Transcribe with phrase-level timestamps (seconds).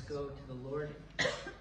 [0.00, 0.94] let's go to the Lord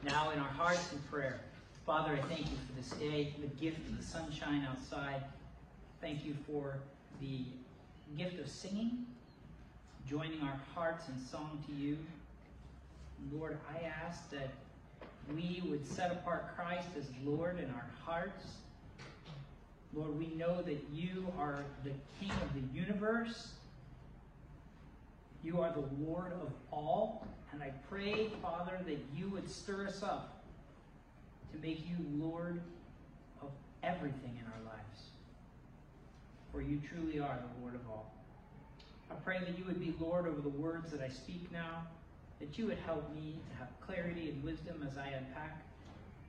[0.03, 1.41] now in our hearts in prayer.
[1.85, 5.23] Father, I thank you for this day, the gift of the sunshine outside.
[5.99, 6.77] Thank you for
[7.19, 7.39] the
[8.17, 9.05] gift of singing,
[10.07, 11.97] joining our hearts in song to you.
[13.33, 14.49] Lord, I ask that
[15.35, 18.45] we would set apart Christ as Lord in our hearts.
[19.93, 23.49] Lord, we know that you are the King of the universe.
[25.43, 27.27] You are the Lord of all.
[27.51, 30.43] And I pray, Father, that you would stir us up
[31.51, 32.61] to make you Lord
[33.41, 33.49] of
[33.83, 35.01] everything in our lives.
[36.51, 38.13] For you truly are the Lord of all.
[39.11, 41.83] I pray that you would be Lord over the words that I speak now,
[42.39, 45.61] that you would help me to have clarity and wisdom as I unpack,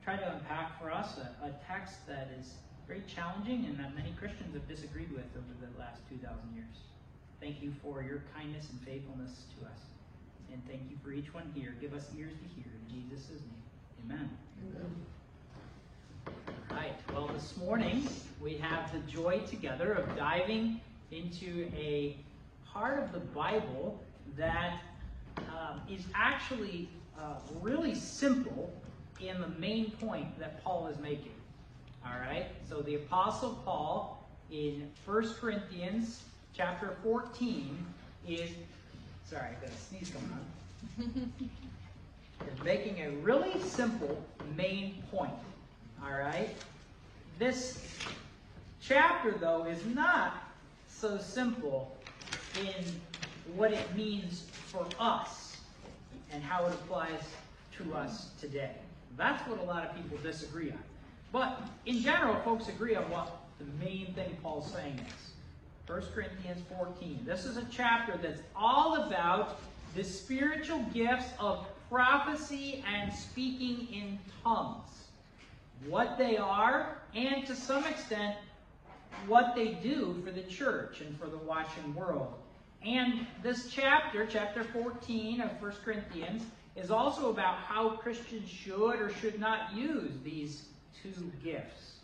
[0.03, 2.55] try to unpack for us a, a text that is
[2.87, 6.65] very challenging and that many Christians have disagreed with over the last 2,000 years.
[7.39, 9.90] Thank you for your kindness and faithfulness to us.
[10.51, 11.75] And thank you for each one here.
[11.79, 12.65] Give us ears to hear.
[12.89, 14.29] In Jesus' name, amen.
[14.75, 14.95] amen.
[16.69, 16.95] All right.
[17.13, 18.07] Well, this morning
[18.41, 20.81] we have the joy together of diving
[21.11, 22.17] into a
[22.65, 23.97] part of the Bible
[24.37, 24.81] that
[25.37, 28.73] um, is actually uh, really simple
[29.21, 31.35] in the main point that Paul is making.
[32.05, 32.47] All right.
[32.67, 37.77] So the Apostle Paul in 1 Corinthians chapter 14
[38.27, 38.51] is
[39.31, 41.31] sorry, I got a sneeze going on.
[42.53, 44.21] is making a really simple
[44.57, 45.31] main point.
[46.03, 46.49] All right?
[47.39, 47.81] This
[48.81, 50.43] chapter, though, is not
[50.89, 51.95] so simple
[52.59, 52.83] in
[53.55, 55.55] what it means for us
[56.33, 57.21] and how it applies
[57.77, 58.71] to us today.
[59.15, 60.83] That's what a lot of people disagree on.
[61.31, 65.30] But in general, folks agree on what the main thing Paul's saying is.
[65.91, 67.19] 1 Corinthians 14.
[67.25, 69.59] This is a chapter that's all about
[69.93, 75.07] the spiritual gifts of prophecy and speaking in tongues.
[75.89, 78.37] What they are, and to some extent,
[79.27, 82.35] what they do for the church and for the watching world.
[82.85, 86.43] And this chapter, chapter 14 of 1 Corinthians,
[86.77, 90.67] is also about how Christians should or should not use these
[91.03, 91.95] two gifts.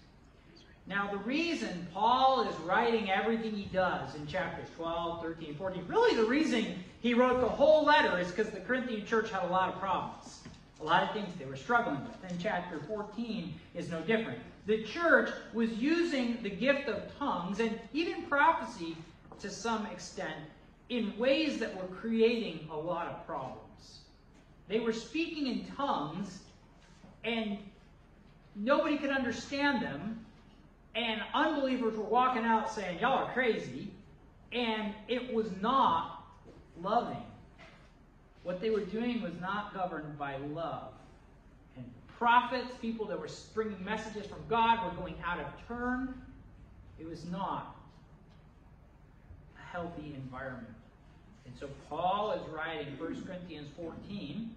[0.87, 6.15] Now, the reason Paul is writing everything he does in chapters 12, 13, 14, really
[6.15, 9.73] the reason he wrote the whole letter is because the Corinthian church had a lot
[9.73, 10.39] of problems.
[10.79, 12.31] A lot of things they were struggling with.
[12.31, 14.39] And chapter 14 is no different.
[14.65, 18.95] The church was using the gift of tongues and even prophecy
[19.39, 20.35] to some extent
[20.89, 23.99] in ways that were creating a lot of problems.
[24.69, 26.39] They were speaking in tongues
[27.23, 27.57] and
[28.55, 30.25] nobody could understand them
[30.97, 33.91] and unbelievers were walking out saying, Y'all are crazy.
[34.51, 36.25] And it was not
[36.81, 37.21] loving.
[38.43, 40.93] What they were doing was not governed by love.
[41.75, 41.85] And
[42.17, 46.19] prophets, people that were bringing messages from God, were going out of turn.
[46.99, 47.75] It was not
[49.55, 50.73] a healthy environment.
[51.45, 54.55] And so Paul is writing 1 Corinthians 14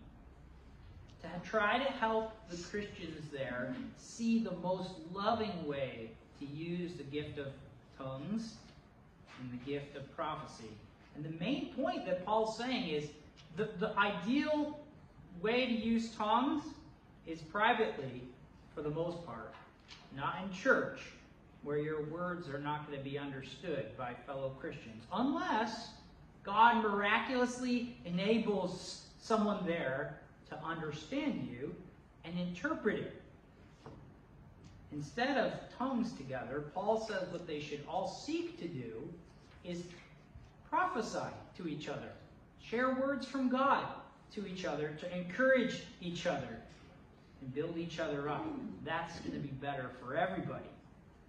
[1.22, 7.04] to try to help the Christians there see the most loving way to use the
[7.04, 7.48] gift of
[7.98, 8.54] tongues
[9.40, 10.70] and the gift of prophecy.
[11.14, 13.08] And the main point that Paul's saying is
[13.56, 14.78] the, the ideal
[15.40, 16.64] way to use tongues
[17.26, 18.22] is privately
[18.74, 19.54] for the most part,
[20.16, 21.00] not in church
[21.62, 25.90] where your words are not going to be understood by fellow Christians, unless
[26.42, 31.74] God miraculously enables someone there to understand you
[32.24, 33.19] and interpret it.
[34.92, 39.08] Instead of tongues together, Paul says what they should all seek to do
[39.64, 39.84] is
[40.68, 42.10] prophesy to each other,
[42.60, 43.84] share words from God
[44.34, 46.60] to each other, to encourage each other,
[47.40, 48.44] and build each other up.
[48.84, 50.64] That's going to be better for everybody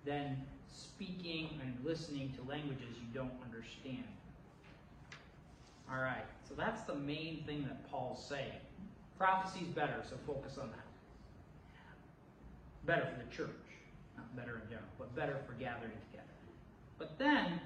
[0.05, 0.37] than
[0.73, 4.03] speaking and listening to languages you don't understand.
[5.91, 8.51] All right, so that's the main thing that Paul's saying.
[9.17, 10.90] Prophecy is better, so focus on that
[12.85, 13.49] better for the church.
[14.17, 16.27] Not better in general, but better for gathering together.
[16.97, 17.59] But then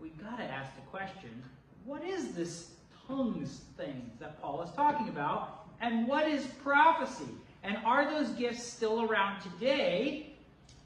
[0.00, 1.42] we've got to ask the question
[1.84, 2.70] what is this
[3.06, 5.66] tongues thing that Paul is talking about?
[5.80, 7.28] And what is prophecy?
[7.62, 10.34] And are those gifts still around today?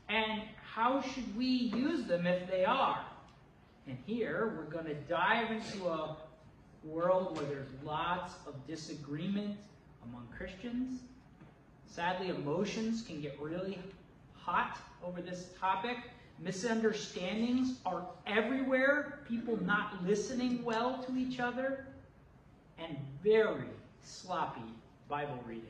[0.09, 0.43] And
[0.75, 3.05] how should we use them if they are?
[3.87, 6.17] And here we're going to dive into a
[6.85, 9.57] world where there's lots of disagreement
[10.05, 11.01] among Christians
[11.89, 13.79] Sadly, emotions can get really
[14.35, 15.97] hot over this topic.
[16.39, 21.87] Misunderstandings are everywhere, people not listening well to each other,
[22.79, 23.65] and very
[24.03, 24.61] sloppy
[25.09, 25.65] Bible reading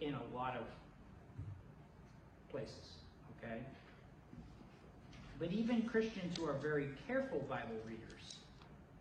[0.00, 0.62] in a lot of
[2.50, 2.96] places,
[3.36, 3.58] okay?
[5.38, 8.36] But even Christians who are very careful Bible readers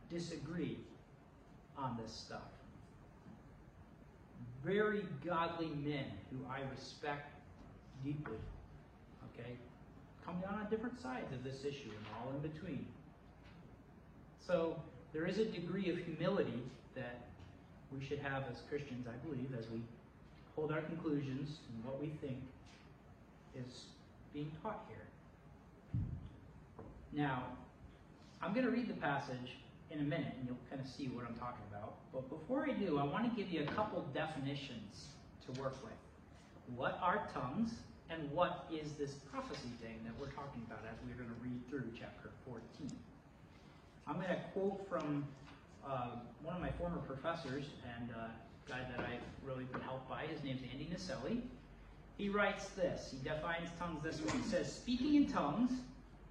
[0.09, 0.77] disagree
[1.77, 2.56] on this stuff.
[4.67, 7.31] Very godly men who I respect
[8.03, 8.35] deeply,
[9.31, 9.51] okay,
[10.25, 12.85] come down on different sides of this issue and all in between.
[14.45, 14.75] So
[15.13, 16.61] there is a degree of humility
[16.95, 17.21] that
[17.97, 19.81] we should have as Christians, I believe, as we
[20.53, 22.37] hold our conclusions and what we think
[23.55, 23.85] is
[24.33, 26.03] being taught here.
[27.13, 27.43] Now,
[28.41, 29.55] I'm going to read the passage
[29.91, 31.95] in a minute and you'll kind of see what I'm talking about.
[32.11, 35.07] But before I do, I want to give you a couple definitions
[35.45, 35.93] to work with.
[36.75, 37.71] What are tongues
[38.09, 41.61] and what is this prophecy thing that we're talking about as we're going to read
[41.69, 42.91] through chapter 14?
[44.07, 45.25] I'm going to quote from
[45.85, 46.09] uh,
[46.43, 47.65] one of my former professors
[47.97, 48.31] and a
[48.69, 50.23] guy that I've really been helped by.
[50.23, 51.41] His name's Andy Naselli.
[52.17, 53.11] He writes this.
[53.11, 54.31] He defines tongues this way.
[54.41, 55.71] He says, speaking in tongues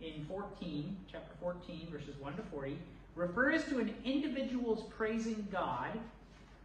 [0.01, 2.77] in 14, chapter 14, verses 1 to 40,
[3.15, 5.99] refers to an individual's praising God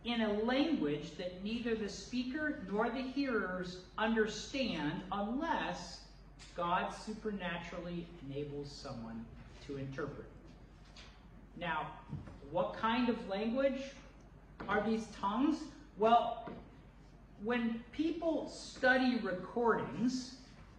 [0.04, 6.02] in a language that neither the speaker nor the hearers understand unless
[6.58, 9.26] God supernaturally enables someone
[9.68, 10.26] to interpret.
[11.58, 11.88] Now,
[12.50, 13.82] what kind of language
[14.68, 15.58] are these tongues?
[15.98, 16.50] Well,
[17.44, 20.36] when people study recordings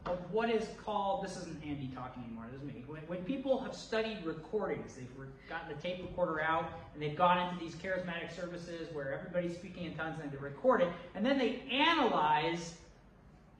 [0.06, 2.82] of what is called, this isn't Andy talking anymore, this is me.
[2.86, 5.08] When, when people have studied recordings, they've
[5.48, 9.84] gotten the tape recorder out and they've gone into these charismatic services where everybody's speaking
[9.84, 12.74] in tongues and they record it, and then they analyze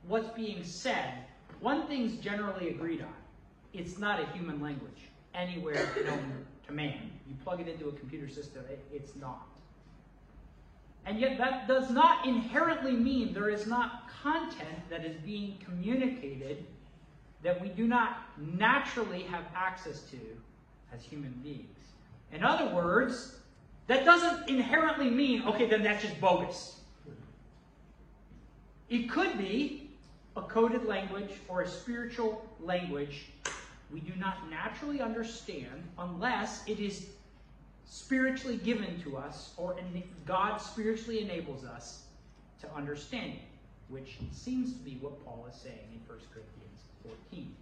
[0.09, 1.15] what's being said.
[1.61, 3.15] One thing's generally agreed on
[3.73, 7.11] it's not a human language anywhere known to man.
[7.27, 9.47] You plug it into a computer system, it, it's not.
[11.04, 16.64] And yet, that does not inherently mean there is not content that is being communicated
[17.43, 20.19] that we do not naturally have access to
[20.94, 21.66] as human beings.
[22.32, 23.37] In other words,
[23.88, 26.78] that doesn't inherently mean, okay, then that's just bogus.
[28.88, 29.90] It could be
[30.37, 33.26] a coded language or a spiritual language
[33.93, 37.08] we do not naturally understand unless it is
[37.93, 39.77] spiritually given to us or
[40.25, 42.05] God spiritually enables us
[42.62, 43.43] to understand it,
[43.89, 46.81] which seems to be what Paul is saying in 1 Corinthians
[47.31, 47.55] 14.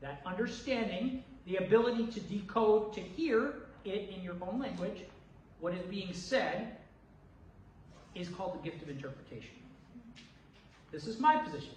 [0.00, 5.02] That understanding, the ability to decode, to hear it in your own language,
[5.60, 6.78] what is being said,
[8.14, 9.50] is called the gift of interpretation.
[10.92, 11.74] This is my position.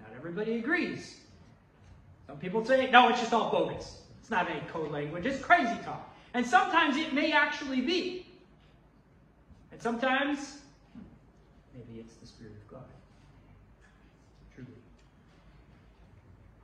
[0.00, 1.20] Not everybody agrees.
[2.26, 4.00] Some people say, no, it's just all bogus.
[4.18, 5.24] It's not any code language.
[5.24, 6.10] It's crazy talk.
[6.34, 8.26] And sometimes it may actually be.
[9.70, 10.58] And sometimes,
[11.72, 12.84] maybe it's the Spirit of God.
[14.54, 14.70] Truly.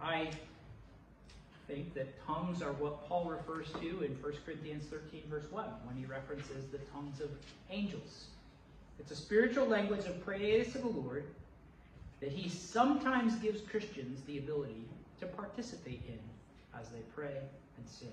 [0.02, 0.30] I
[1.68, 5.96] think that tongues are what Paul refers to in 1 Corinthians 13, verse 1, when
[5.96, 7.30] he references the tongues of
[7.70, 8.26] angels.
[8.98, 11.24] It's a spiritual language of praise to the Lord
[12.20, 14.84] that he sometimes gives Christians the ability
[15.20, 16.18] to participate in
[16.78, 17.36] as they pray
[17.76, 18.12] and sing.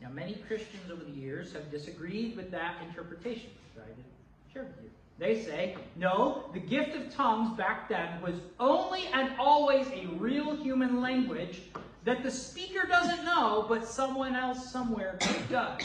[0.00, 4.84] Now, many Christians over the years have disagreed with that interpretation that I shared with
[4.84, 4.90] you.
[5.18, 10.56] They say, no, the gift of tongues back then was only and always a real
[10.56, 11.60] human language
[12.04, 15.18] that the speaker doesn't know, but someone else somewhere
[15.50, 15.82] does.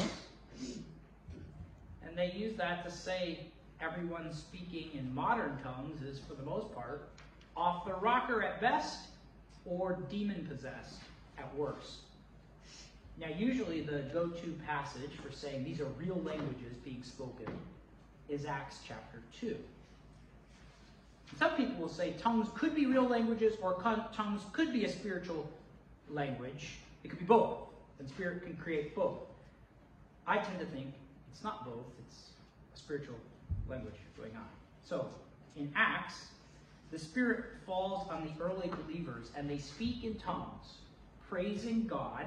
[2.01, 3.47] And they use that to say
[3.81, 7.09] everyone speaking in modern tongues is, for the most part,
[7.57, 9.07] off the rocker at best
[9.65, 11.01] or demon possessed
[11.37, 12.04] at worst.
[13.19, 17.47] Now, usually the go to passage for saying these are real languages being spoken
[18.27, 19.55] is Acts chapter 2.
[21.39, 23.81] Some people will say tongues could be real languages or
[24.13, 25.49] tongues could be a spiritual
[26.09, 26.77] language.
[27.03, 27.57] It could be both,
[27.99, 29.19] and spirit can create both.
[30.27, 30.93] I tend to think
[31.31, 32.29] it's not both, it's
[32.73, 33.17] a spiritual
[33.69, 34.47] language going on.
[34.83, 35.07] So,
[35.55, 36.27] in Acts,
[36.91, 40.77] the Spirit falls on the early believers and they speak in tongues,
[41.29, 42.25] praising God.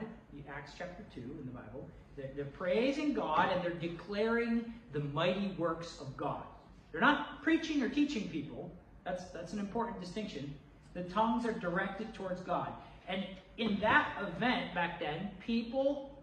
[0.50, 1.88] Acts chapter 2 in the Bible.
[2.17, 6.43] They're, they're praising God and they're declaring the mighty works of God.
[6.90, 8.71] They're not preaching or teaching people.
[9.05, 10.55] That's, that's an important distinction.
[10.95, 12.73] The tongues are directed towards God.
[13.09, 13.25] And
[13.59, 16.19] in that event back then, people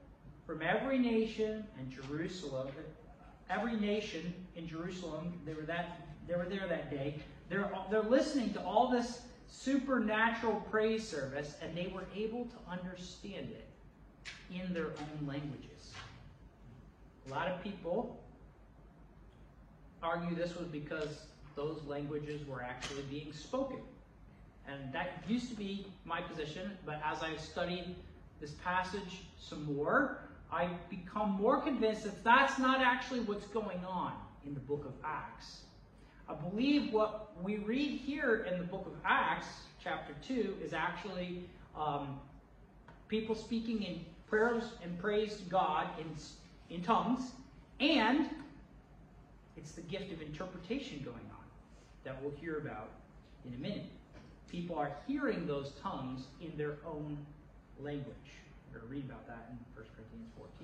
[0.45, 2.67] from every nation and Jerusalem,
[3.49, 7.15] every nation in Jerusalem, they were that they were there that day.
[7.49, 13.49] They're, they're listening to all this supernatural praise service, and they were able to understand
[13.51, 13.67] it
[14.53, 15.93] in their own languages.
[17.27, 18.21] A lot of people
[20.03, 21.25] argue this was because
[21.55, 23.79] those languages were actually being spoken.
[24.67, 27.95] And that used to be my position, but as I've studied
[28.41, 30.19] this passage some more,
[30.51, 34.13] I've become more convinced that that's not actually what's going on
[34.45, 35.61] in the book of Acts.
[36.27, 39.47] I believe what we read here in the book of Acts,
[39.83, 42.19] chapter 2, is actually um,
[43.07, 47.31] people speaking in prayers and praise to God in, in tongues,
[47.79, 48.29] and
[49.55, 51.45] it's the gift of interpretation going on
[52.03, 52.89] that we'll hear about
[53.45, 53.85] in a minute.
[54.49, 57.17] People are hearing those tongues in their own
[57.79, 58.15] language.
[58.73, 60.54] We're going to read about that in 1 Corinthians 14.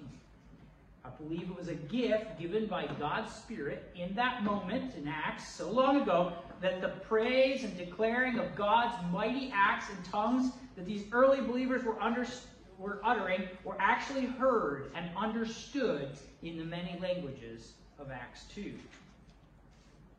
[1.03, 5.47] I believe it was a gift given by God's Spirit in that moment in Acts
[5.47, 10.85] so long ago that the praise and declaring of God's mighty acts and tongues that
[10.85, 12.25] these early believers were, under,
[12.77, 16.09] were uttering were actually heard and understood
[16.43, 18.73] in the many languages of Acts 2.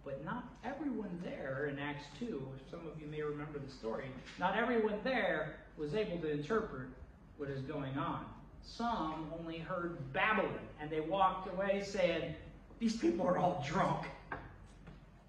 [0.04, 4.06] But not everyone there in Acts 2, some of you may remember the story,
[4.40, 6.88] not everyone there was able to interpret
[7.36, 8.24] what is going on.
[8.64, 10.48] Some only heard babbling,
[10.80, 12.34] and they walked away saying,
[12.78, 14.06] These people are all drunk.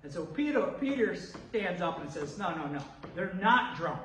[0.03, 2.81] And so Peter, Peter stands up and says, No, no, no.
[3.15, 4.01] They're not drunk.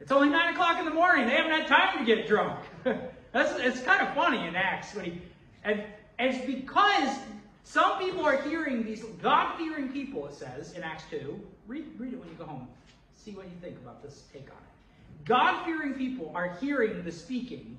[0.00, 1.26] It's only 9 o'clock in the morning.
[1.26, 2.60] They haven't had time to get drunk.
[3.32, 4.94] That's, it's kind of funny in Acts.
[4.94, 5.22] When he,
[5.62, 5.82] and,
[6.18, 7.18] and it's because
[7.62, 11.40] some people are hearing these God fearing people, it says in Acts 2.
[11.66, 12.68] Read, read it when you go home.
[13.16, 15.24] See what you think about this take on it.
[15.24, 17.76] God fearing people are hearing the speaking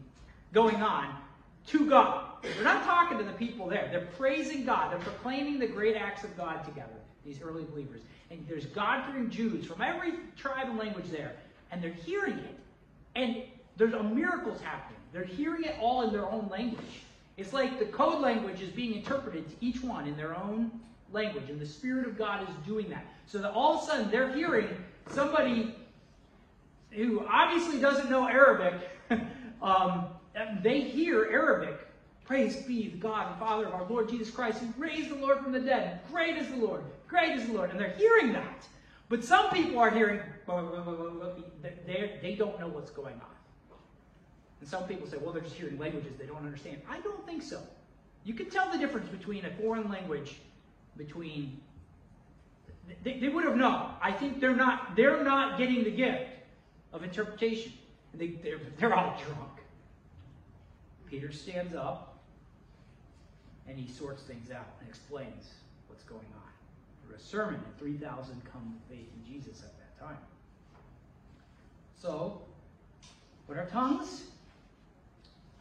[0.56, 1.14] going on
[1.68, 2.24] to God.
[2.42, 3.90] They're not talking to the people there.
[3.92, 4.92] They're praising God.
[4.92, 8.02] They're proclaiming the great acts of God together, these early believers.
[8.32, 11.34] And there's God fearing Jews from every tribe and language there.
[11.72, 12.60] And they're hearing it.
[13.16, 13.44] And
[13.78, 15.00] there's a miracles happening.
[15.12, 17.02] They're hearing it all in their own language.
[17.38, 20.72] It's like the code language is being interpreted to each one in their own
[21.12, 21.50] language.
[21.50, 23.06] And the Spirit of God is doing that.
[23.28, 24.70] So that all of a sudden they're hearing
[25.10, 25.76] somebody
[26.92, 28.76] who obviously doesn't know Arabic
[29.62, 30.06] um,
[30.62, 31.80] they hear Arabic.
[32.25, 35.39] Praise be the God and Father of our Lord Jesus Christ, who raised the Lord
[35.39, 36.00] from the dead.
[36.12, 36.84] Great is the Lord.
[37.08, 37.70] Great is the Lord.
[37.70, 38.68] And they're hearing that.
[39.10, 40.20] But some people are hearing,
[42.22, 43.77] they, don't know what's going on.
[44.60, 46.82] And some people say, well, they're just hearing languages they don't understand.
[46.89, 47.62] I don't think so.
[48.24, 50.38] You can tell the difference between a foreign language,
[50.98, 51.60] between
[53.04, 53.92] they, they would have known.
[54.01, 56.24] I think they're not they're not getting the gift
[56.94, 57.74] of interpretation.
[58.13, 59.55] They, they're, they're all drunk.
[61.16, 62.18] Peter stands up
[63.70, 65.54] and he sorts things out and explains
[65.88, 66.52] what's going on.
[67.08, 70.18] For a sermon, and 3,000 come to faith in Jesus at that time.
[71.98, 72.42] So,
[73.46, 74.24] what are tongues?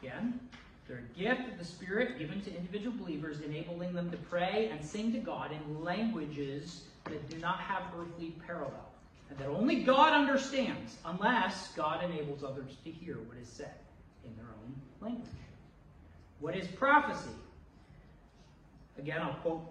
[0.02, 0.40] Again,
[0.88, 4.84] they're a gift of the Spirit given to individual believers, enabling them to pray and
[4.84, 8.90] sing to God in languages that do not have earthly parallel,
[9.30, 13.74] and that only God understands, unless God enables others to hear what is said
[14.26, 15.30] in their own language.
[16.40, 17.30] What is prophecy?
[18.98, 19.62] Again, I'll quote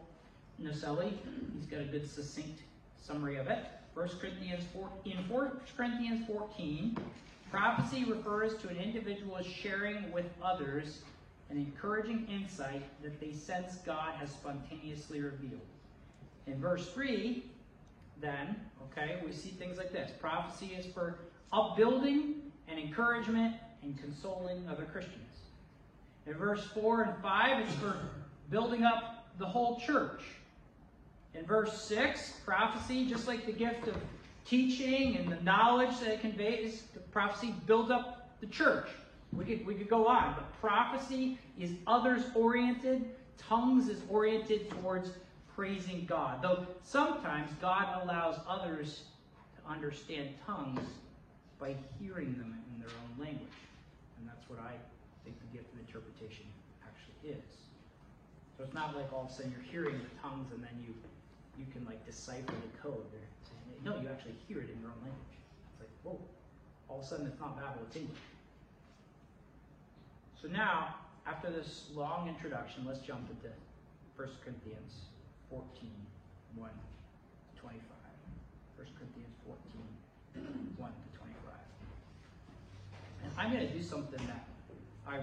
[0.62, 1.14] Naselli.
[1.56, 2.62] He's got a good succinct
[3.02, 3.66] summary of it.
[3.94, 6.98] 1 Corinthians 4, in 1 Corinthians 14,
[7.52, 11.00] prophecy refers to an individual sharing with others
[11.52, 15.62] an encouraging insight that they sense God has spontaneously revealed.
[16.48, 17.44] In verse 3,
[18.20, 18.56] then,
[18.92, 20.10] okay, we see things like this.
[20.20, 21.20] Prophecy is for
[21.52, 22.36] upbuilding
[22.68, 25.33] and encouragement and consoling other Christians.
[26.26, 27.98] In verse 4 and 5, it's for
[28.50, 30.22] building up the whole church.
[31.34, 33.98] In verse 6, prophecy, just like the gift of
[34.46, 38.88] teaching and the knowledge that it conveys, prophecy builds up the church.
[39.32, 43.06] We could, we could go on, but prophecy is others oriented,
[43.38, 45.12] tongues is oriented towards
[45.56, 46.42] praising God.
[46.42, 49.04] Though sometimes God allows others
[49.56, 50.82] to understand tongues
[51.60, 53.48] by hearing them in their own language.
[54.20, 54.74] And that's what I
[55.24, 56.46] think the gift of interpretation
[56.82, 57.70] actually is.
[58.58, 60.94] So it's not like all of a sudden you're hearing the tongues and then you
[61.58, 63.06] you can like decipher the code.
[63.86, 65.38] no, you actually hear it in your own language.
[65.70, 66.18] It's like, whoa,
[66.90, 68.26] all of a sudden it's not Babel, it's English.
[70.42, 70.96] So now,
[71.28, 73.54] after this long introduction, let's jump into
[74.18, 75.14] 1 Corinthians
[75.52, 75.62] 14,
[76.56, 77.86] 1 to 25.
[78.82, 79.62] 1 Corinthians 14,
[80.42, 81.54] 1 to 25.
[83.24, 84.48] And I'm going to do something that
[85.06, 85.22] I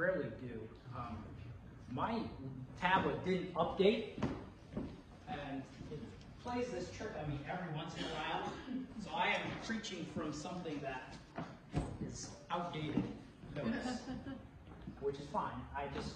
[0.00, 0.58] rarely do.
[0.96, 1.18] Um,
[1.92, 2.20] my
[2.80, 4.12] tablet didn't update,
[5.28, 6.00] and it
[6.42, 8.52] plays this trick on me every once in a while.
[9.04, 11.14] So I am preaching from something that
[12.06, 13.02] is outdated.
[13.54, 14.00] Notice.
[15.00, 15.52] which is fine.
[15.74, 16.14] I just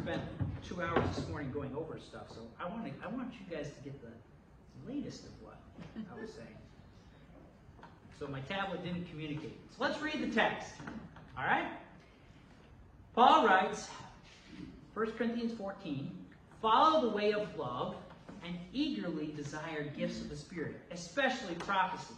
[0.00, 0.22] spent
[0.66, 3.84] two hours this morning going over stuff, so I want I want you guys to
[3.84, 5.58] get the latest of what
[5.96, 6.48] I was saying.
[8.18, 9.58] So my tablet didn't communicate.
[9.76, 10.72] So let's read the text.
[11.36, 11.66] All right?
[13.14, 13.88] Paul writes,
[14.94, 16.10] 1 Corinthians 14,
[16.60, 17.94] follow the way of love
[18.44, 22.14] and eagerly desire gifts of the Spirit, especially prophecy.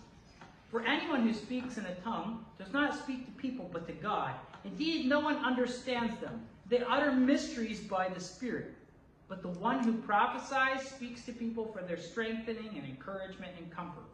[0.71, 4.33] For anyone who speaks in a tongue does not speak to people but to God.
[4.65, 6.41] Indeed, no one understands them.
[6.69, 8.73] They utter mysteries by the Spirit.
[9.29, 14.05] But the one who prophesies speaks to people for their strengthening and encouragement and comfort.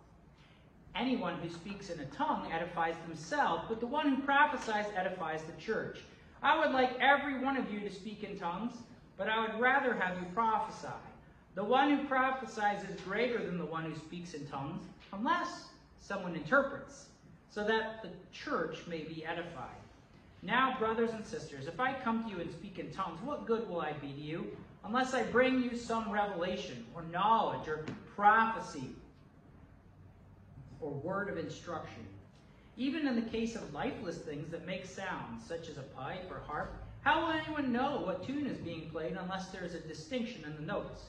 [0.96, 5.60] Anyone who speaks in a tongue edifies themselves, but the one who prophesies edifies the
[5.60, 6.00] church.
[6.42, 8.74] I would like every one of you to speak in tongues,
[9.16, 10.88] but I would rather have you prophesy.
[11.54, 14.82] The one who prophesies is greater than the one who speaks in tongues,
[15.12, 15.66] unless
[16.00, 17.06] someone interprets,
[17.50, 19.68] so that the church may be edified.
[20.42, 23.68] Now, brothers and sisters, if I come to you and speak in tongues, what good
[23.68, 24.46] will I be to you?
[24.84, 27.84] Unless I bring you some revelation, or knowledge, or
[28.16, 28.88] prophecy,
[30.80, 32.04] or word of instruction.
[32.76, 36.40] Even in the case of lifeless things that make sounds, such as a pipe or
[36.46, 40.44] harp, how will anyone know what tune is being played unless there is a distinction
[40.44, 41.02] in the notes?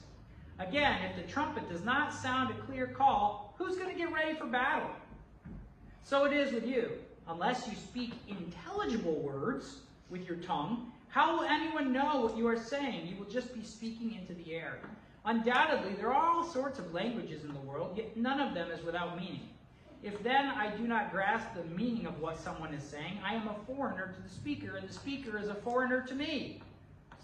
[0.58, 4.36] Again, if the trumpet does not sound a clear call, who's going to get ready
[4.36, 4.90] for battle?
[6.04, 6.90] So it is with you.
[7.26, 9.78] Unless you speak intelligible words
[10.10, 13.06] with your tongue, how will anyone know what you are saying?
[13.06, 14.80] You will just be speaking into the air.
[15.24, 18.84] Undoubtedly, there are all sorts of languages in the world, yet none of them is
[18.84, 19.48] without meaning.
[20.04, 23.48] If then I do not grasp the meaning of what someone is saying, I am
[23.48, 26.60] a foreigner to the speaker, and the speaker is a foreigner to me.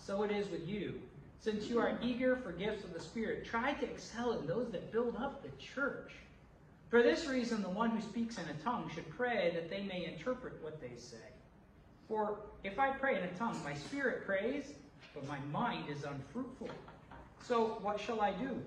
[0.02, 0.94] So it is with you.
[1.40, 4.92] Since you are eager for gifts of the Spirit, try to excel in those that
[4.92, 6.12] build up the church.
[6.88, 10.06] For this reason, the one who speaks in a tongue should pray that they may
[10.06, 11.18] interpret what they say.
[12.08, 14.72] For if I pray in a tongue, my spirit prays,
[15.14, 16.70] but my mind is unfruitful.
[17.46, 18.58] So what shall I do?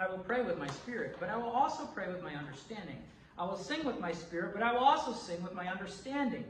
[0.00, 2.96] I will pray with my spirit, but I will also pray with my understanding.
[3.38, 6.44] I will sing with my spirit, but I will also sing with my understanding.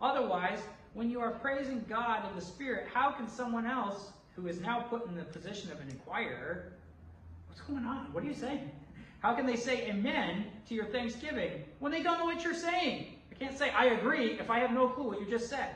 [0.00, 0.60] Otherwise,
[0.94, 4.82] when you are praising God in the spirit, how can someone else who is now
[4.82, 6.72] put in the position of an inquirer,
[7.48, 8.12] what's going on?
[8.12, 8.70] What are you saying?
[9.18, 13.16] How can they say amen to your thanksgiving when they don't know what you're saying?
[13.32, 15.74] I can't say I agree if I have no clue what you just said.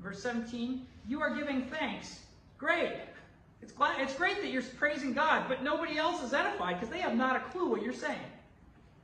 [0.00, 2.20] Verse 17, you are giving thanks.
[2.58, 2.92] Great.
[3.64, 7.00] It's, glad, it's great that you're praising God, but nobody else is edified because they
[7.00, 8.20] have not a clue what you're saying.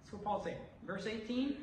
[0.03, 0.59] That's what Paul's saying.
[0.87, 1.57] Verse 18,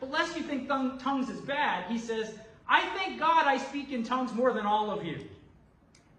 [0.00, 2.32] but lest you think tongues is bad, he says,
[2.66, 5.26] I thank God I speak in tongues more than all of you.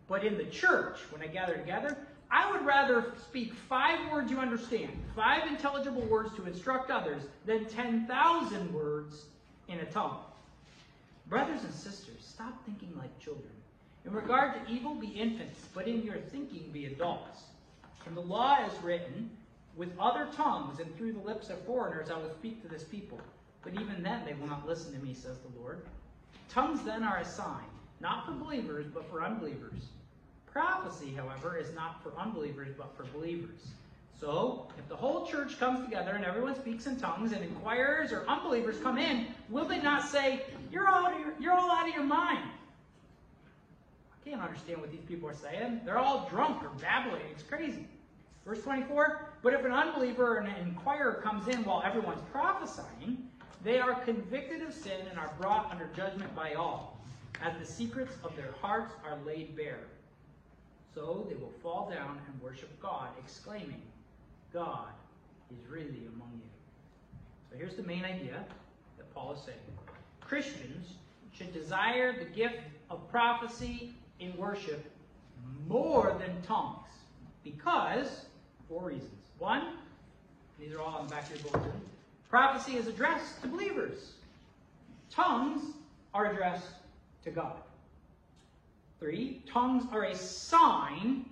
[0.08, 1.98] But in the church, when I gather together,
[2.30, 7.66] I would rather speak five words you understand, five intelligible words to instruct others, than
[7.66, 9.26] 10,000 words
[9.68, 10.20] in a tongue.
[11.28, 13.50] Brothers and sisters, stop thinking like children.
[14.10, 17.44] In regard to evil, be infants, but in your thinking be adults.
[18.08, 19.30] And the law is written,
[19.76, 23.20] with other tongues and through the lips of foreigners I will speak to this people.
[23.62, 25.86] But even then they will not listen to me, says the Lord.
[26.50, 27.68] Tongues then are a sign,
[28.00, 29.90] not for believers, but for unbelievers.
[30.52, 33.62] Prophecy, however, is not for unbelievers, but for believers.
[34.20, 38.28] So, if the whole church comes together and everyone speaks in tongues, and inquirers or
[38.28, 42.04] unbelievers come in, will they not say, "You're all your, you're all out of your
[42.04, 42.50] mind"?
[44.30, 45.82] I can't understand what these people are saying.
[45.84, 47.24] They're all drunk or babbling.
[47.32, 47.88] It's crazy.
[48.46, 49.28] Verse 24.
[49.42, 53.28] But if an unbeliever or an inquirer comes in while everyone's prophesying,
[53.64, 57.00] they are convicted of sin and are brought under judgment by all,
[57.44, 59.88] as the secrets of their hearts are laid bare.
[60.94, 63.82] So they will fall down and worship God, exclaiming,
[64.54, 64.90] God
[65.52, 66.50] is really among you.
[67.50, 68.46] So here's the main idea
[68.98, 69.58] that Paul is saying
[70.22, 70.94] Christians
[71.34, 72.60] should desire the gift
[72.92, 74.86] of prophecy in worship
[75.68, 76.88] more than tongues.
[77.44, 78.26] Because,
[78.68, 79.12] four reasons.
[79.38, 79.76] One,
[80.60, 81.82] these are all on the back of your bulletin.
[82.30, 84.14] Prophecy is addressed to believers.
[85.10, 85.62] Tongues
[86.14, 86.68] are addressed
[87.24, 87.56] to God.
[89.00, 91.26] Three, tongues are a sign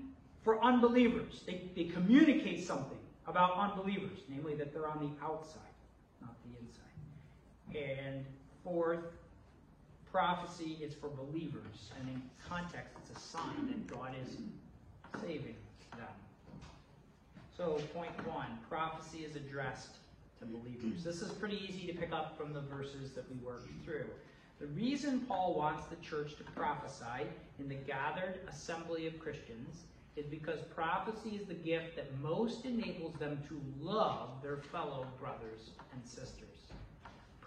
[0.44, 1.44] for unbelievers.
[1.46, 2.98] They, they communicate something
[3.28, 5.62] about unbelievers, namely that they're on the outside,
[6.22, 8.06] not the inside.
[8.08, 8.26] And
[8.64, 9.04] fourth,
[10.18, 11.92] prophecy is for believers.
[12.00, 14.38] And in context, it's a sign that God is
[15.22, 15.54] saving
[15.92, 16.08] them.
[17.56, 19.98] So, point one prophecy is addressed
[20.40, 21.04] to believers.
[21.04, 24.08] This is pretty easy to pick up from the verses that we worked through.
[24.60, 27.28] The reason Paul wants the church to prophesy
[27.60, 29.84] in the gathered assembly of Christians
[30.16, 35.70] is because prophecy is the gift that most enables them to love their fellow brothers
[35.94, 36.47] and sisters.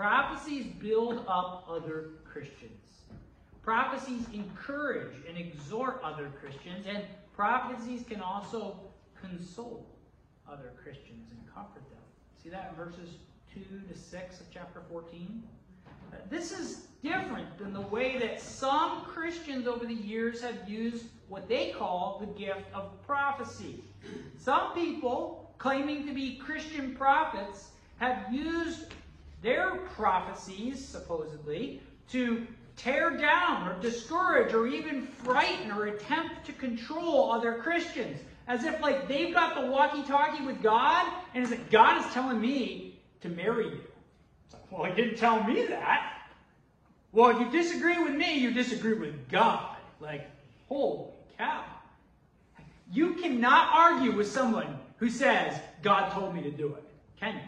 [0.01, 3.03] Prophecies build up other Christians.
[3.63, 7.05] Prophecies encourage and exhort other Christians, and
[7.37, 8.81] prophecies can also
[9.21, 9.85] console
[10.51, 12.01] other Christians and comfort them.
[12.43, 13.11] See that in verses
[13.53, 13.61] 2
[13.93, 15.43] to 6 of chapter 14?
[15.87, 21.05] Uh, This is different than the way that some Christians over the years have used
[21.29, 23.85] what they call the gift of prophecy.
[24.39, 28.95] Some people, claiming to be Christian prophets, have used
[29.43, 37.31] their prophecies, supposedly, to tear down or discourage or even frighten or attempt to control
[37.33, 38.21] other Christians.
[38.49, 42.41] As if like they've got the walkie-talkie with God, and it's like God is telling
[42.41, 43.81] me to marry you.
[44.47, 46.17] It's like, well, he didn't tell me that.
[47.13, 49.77] Well, if you disagree with me, you disagree with God.
[50.01, 50.29] Like,
[50.69, 51.65] holy cow.
[52.93, 56.85] You cannot argue with someone who says, God told me to do it.
[57.21, 57.41] Can you?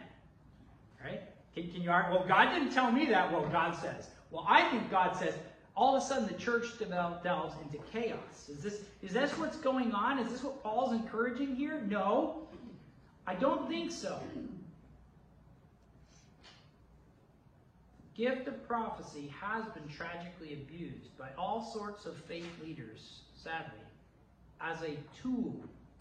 [1.55, 2.13] Can, can you argue?
[2.13, 3.31] Well, God didn't tell me that.
[3.31, 4.09] Well, God says.
[4.31, 5.35] Well, I think God says.
[5.75, 8.49] All of a sudden, the church delves into chaos.
[8.51, 10.19] Is this is this what's going on?
[10.19, 11.83] Is this what Paul's encouraging here?
[11.89, 12.43] No,
[13.27, 14.21] I don't think so.
[18.15, 23.81] Gift of prophecy has been tragically abused by all sorts of faith leaders, sadly,
[24.61, 25.55] as a tool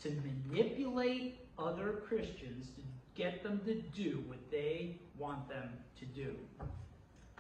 [0.03, 0.11] to
[0.49, 2.81] manipulate other Christians to
[3.15, 5.69] get them to do what they want them
[6.00, 6.36] to do.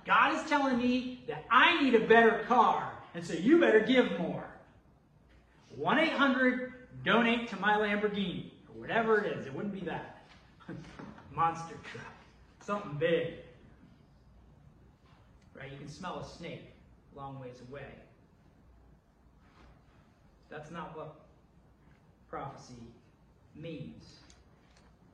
[0.05, 4.19] God is telling me that I need a better car, and so you better give
[4.19, 4.45] more.
[5.75, 9.45] 1 800 donate to my Lamborghini, or whatever it is.
[9.45, 10.23] It wouldn't be that.
[11.35, 12.13] Monster truck.
[12.61, 13.33] Something big.
[15.55, 15.71] Right?
[15.71, 16.73] You can smell a snake
[17.13, 17.85] a long ways away.
[20.49, 21.15] That's not what
[22.29, 22.73] prophecy
[23.55, 24.20] means.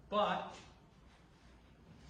[0.10, 0.56] But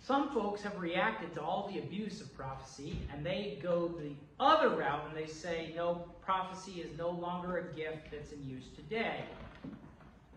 [0.07, 4.69] some folks have reacted to all the abuse of prophecy and they go the other
[4.69, 9.25] route and they say, no, prophecy is no longer a gift that's in use today.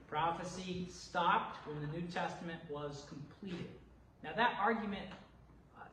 [0.09, 3.69] Prophecy stopped when the New Testament was completed.
[4.25, 5.07] Now, that argument,
[5.79, 5.85] uh,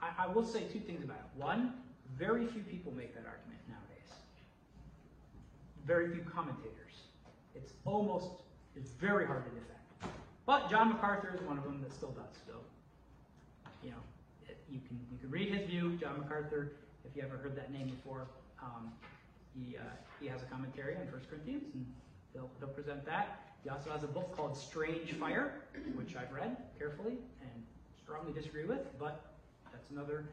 [0.00, 1.40] I, I will say two things about it.
[1.40, 1.74] One,
[2.16, 4.14] very few people make that argument nowadays,
[5.86, 7.02] very few commentators.
[7.56, 8.28] It's almost,
[8.76, 9.79] it's very hard to defend.
[10.50, 12.34] But John MacArthur is one of them that still does.
[12.44, 12.54] So,
[13.84, 14.02] you know,
[14.48, 15.96] it, you can you can read his view.
[16.00, 16.72] John MacArthur,
[17.04, 18.26] if you ever heard that name before,
[18.60, 18.90] um,
[19.54, 19.82] he uh,
[20.18, 21.86] he has a commentary on 1 Corinthians, and
[22.32, 23.54] he'll he'll present that.
[23.62, 25.52] He also has a book called Strange Fire,
[25.94, 27.62] which I've read carefully and
[28.02, 29.30] strongly disagree with, but
[29.70, 30.24] that's another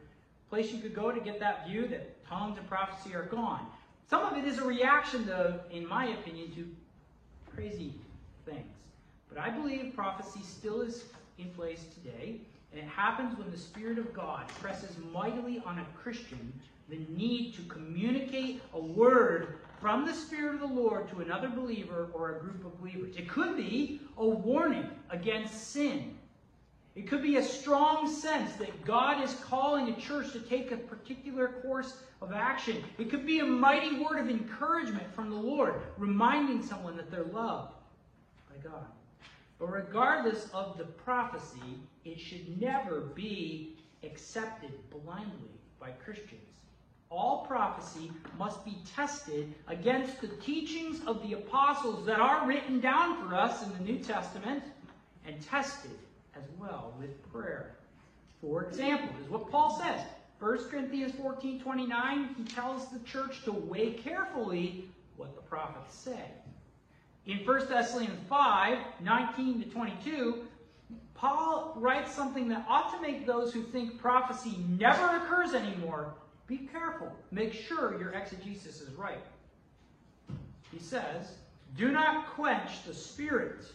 [0.50, 3.68] place you could go to get that view that tongues and prophecy are gone.
[4.10, 6.68] Some of it is a reaction, though, in my opinion, to
[7.54, 7.94] crazy
[8.44, 8.77] things.
[9.28, 11.04] But I believe prophecy still is
[11.38, 12.40] in place today,
[12.72, 16.52] and it happens when the Spirit of God presses mightily on a Christian
[16.88, 22.08] the need to communicate a word from the Spirit of the Lord to another believer
[22.12, 23.14] or a group of believers.
[23.16, 26.16] It could be a warning against sin.
[26.96, 30.76] It could be a strong sense that God is calling a church to take a
[30.76, 32.82] particular course of action.
[32.98, 37.22] It could be a mighty word of encouragement from the Lord, reminding someone that they're
[37.22, 37.74] loved
[38.50, 38.86] by God.
[39.58, 46.42] But regardless of the prophecy, it should never be accepted blindly by Christians.
[47.10, 53.26] All prophecy must be tested against the teachings of the apostles that are written down
[53.26, 54.62] for us in the New Testament
[55.26, 55.98] and tested
[56.36, 57.76] as well with prayer.
[58.40, 60.00] For example, is what Paul says.
[60.38, 66.30] 1 Corinthians 14 29, he tells the church to weigh carefully what the prophets say.
[67.28, 70.44] In 1 Thessalonians 5 19 to 22,
[71.14, 76.14] Paul writes something that ought to make those who think prophecy never occurs anymore
[76.48, 77.12] be careful.
[77.30, 79.22] Make sure your exegesis is right.
[80.72, 81.34] He says,
[81.76, 83.66] Do not quench the spirit.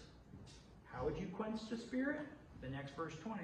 [0.92, 2.22] How would you quench the spirit?
[2.62, 3.42] The next verse 20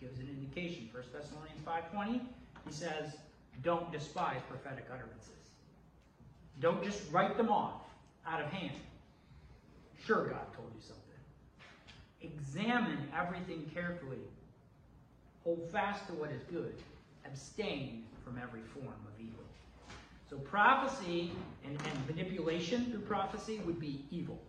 [0.00, 0.88] gives an indication.
[0.92, 2.20] 1 Thessalonians 5.20,
[2.66, 3.16] he says,
[3.62, 5.50] Don't despise prophetic utterances.
[6.60, 7.82] Don't just write them off
[8.26, 8.80] out of hand.
[10.04, 11.00] Sure, God told you something.
[12.22, 14.18] Examine everything carefully.
[15.44, 16.74] Hold fast to what is good.
[17.24, 19.44] Abstain from every form of evil.
[20.28, 21.32] So prophecy
[21.64, 24.40] and, and manipulation through prophecy would be evil.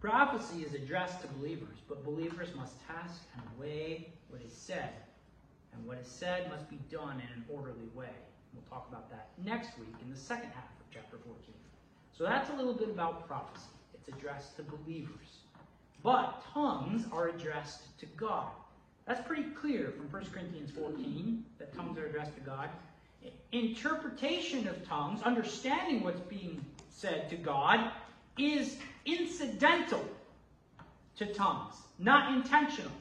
[0.00, 4.92] Prophecy is addressed to believers, but believers must test and weigh what is said.
[5.74, 8.08] And what is said must be done in an orderly way.
[8.54, 11.54] We'll talk about that next week in the second half of chapter 14.
[12.16, 13.68] So that's a little bit about prophecy.
[14.06, 15.40] It's addressed to believers.
[16.02, 18.48] But tongues are addressed to God.
[19.06, 22.68] That's pretty clear from 1 Corinthians 14 that tongues are addressed to God.
[23.52, 27.90] interpretation of tongues, understanding what's being said to God,
[28.38, 30.04] is incidental
[31.16, 32.92] to tongues, not intentional.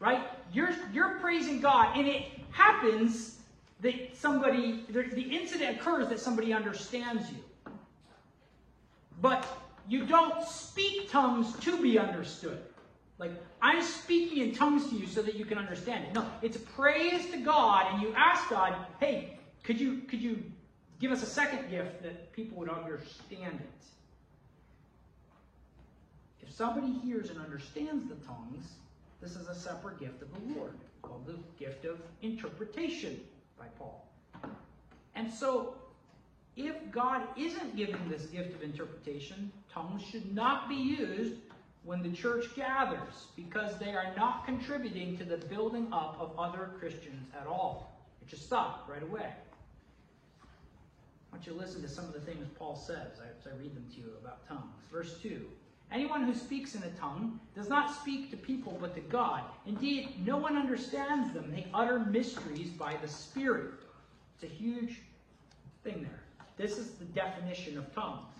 [0.00, 0.22] Right?
[0.52, 3.38] You're you're praising God, and it happens
[3.80, 7.72] that somebody the, the incident occurs that somebody understands you.
[9.20, 9.46] But
[9.88, 12.60] you don't speak tongues to be understood.
[13.18, 16.14] Like, I'm speaking in tongues to you so that you can understand it.
[16.14, 20.42] No, it's praise to God, and you ask God, hey, could you could you
[21.00, 23.84] give us a second gift that people would understand it?
[26.40, 28.66] If somebody hears and understands the tongues,
[29.20, 33.20] this is a separate gift of the Lord, called the gift of interpretation
[33.58, 34.06] by Paul.
[35.14, 35.74] And so,
[36.56, 41.34] if God isn't giving this gift of interpretation, tongues should not be used
[41.84, 46.70] when the church gathers because they are not contributing to the building up of other
[46.78, 47.98] Christians at all.
[48.20, 49.32] It should stop right away.
[50.42, 53.74] I want you to listen to some of the things Paul says as I read
[53.74, 54.74] them to you about tongues.
[54.90, 55.46] Verse 2
[55.90, 59.42] Anyone who speaks in a tongue does not speak to people but to God.
[59.66, 61.50] Indeed, no one understands them.
[61.50, 63.72] They utter mysteries by the Spirit.
[64.34, 65.00] It's a huge
[65.84, 66.22] thing there.
[66.58, 68.38] This is the definition of tongues.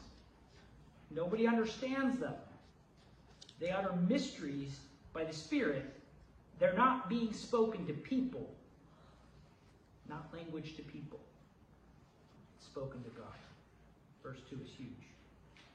[1.10, 2.34] Nobody understands them.
[3.60, 4.78] They utter mysteries
[5.12, 5.84] by the Spirit.
[6.58, 8.54] They're not being spoken to people,
[10.08, 11.20] not language to people.
[12.56, 13.26] It's spoken to God.
[14.22, 14.90] Verse 2 is huge.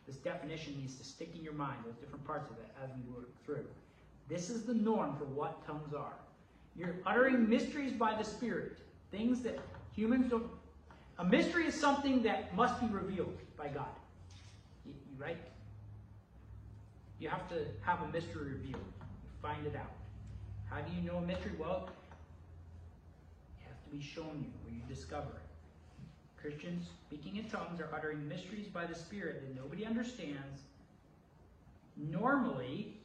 [0.06, 3.14] This definition needs to stick in your mind, those different parts of it, as we
[3.14, 3.66] work through.
[4.28, 6.14] This is the norm for what tongues are.
[6.76, 8.78] You're uttering mysteries by the Spirit,
[9.12, 9.60] things that
[9.96, 10.48] humans don't.
[11.20, 13.88] A mystery is something that must be revealed by God.
[15.18, 15.38] Right?
[17.20, 18.84] You have to have a mystery revealed.
[19.42, 19.92] Find it out.
[20.70, 21.52] How do you know a mystery?
[21.58, 21.90] Well,
[23.60, 26.42] it has to be shown you, or you discover it.
[26.42, 30.62] Christians speaking in tongues are uttering mysteries by the Spirit that nobody understands.
[31.96, 32.98] Normally,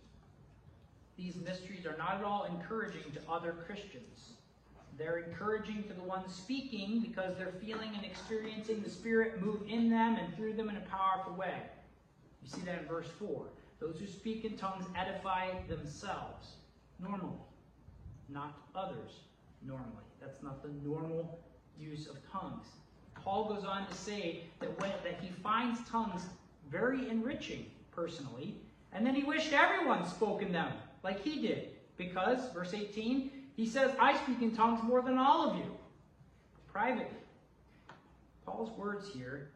[1.17, 4.33] these mysteries are not at all encouraging to other Christians.
[4.97, 9.89] They're encouraging to the ones speaking because they're feeling and experiencing the Spirit move in
[9.91, 11.63] them and through them in a powerful way.
[12.43, 13.47] You see that in verse 4.
[13.81, 16.55] Those who speak in tongues edify themselves
[17.01, 17.39] normally,
[18.29, 19.21] not others
[19.65, 20.05] normally.
[20.21, 21.39] That's not the normal
[21.79, 22.67] use of tongues.
[23.23, 26.23] Paul goes on to say that, when, that he finds tongues
[26.71, 28.57] very enriching personally,
[28.93, 30.73] and then he wished everyone spoke in them
[31.03, 31.69] like he did.
[31.97, 35.71] Because, verse 18, he says, I speak in tongues more than all of you,
[36.73, 37.07] privately.
[38.47, 39.51] Paul's words here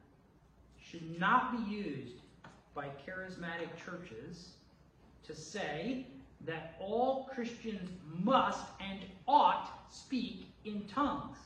[0.80, 2.21] should not be used
[2.74, 4.52] by charismatic churches
[5.24, 6.06] to say
[6.44, 7.90] that all Christians
[8.22, 11.36] must and ought speak in tongues.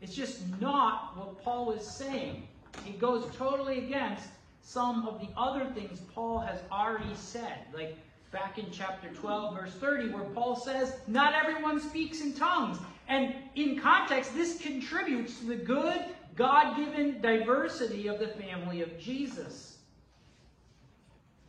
[0.00, 2.46] It's just not what Paul is saying.
[2.86, 4.28] It goes totally against
[4.62, 7.58] some of the other things Paul has already said.
[7.72, 7.96] Like
[8.30, 12.78] back in chapter 12, verse 30, where Paul says, Not everyone speaks in tongues.
[13.08, 16.00] And in context, this contributes to the good,
[16.36, 19.77] God given diversity of the family of Jesus.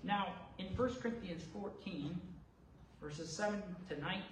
[0.04, 2.20] Now, in 1 Corinthians 14,
[3.02, 4.24] verses 7 to 19,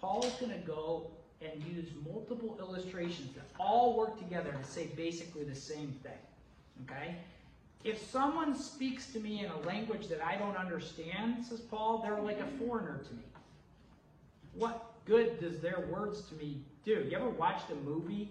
[0.00, 4.86] Paul is going to go and use multiple illustrations that all work together to say
[4.96, 6.12] basically the same thing.
[6.84, 7.16] Okay?
[7.84, 12.20] If someone speaks to me in a language that I don't understand, says Paul, they're
[12.20, 13.22] like a foreigner to me.
[14.54, 17.06] What good does their words to me do?
[17.08, 18.30] You ever watched a movie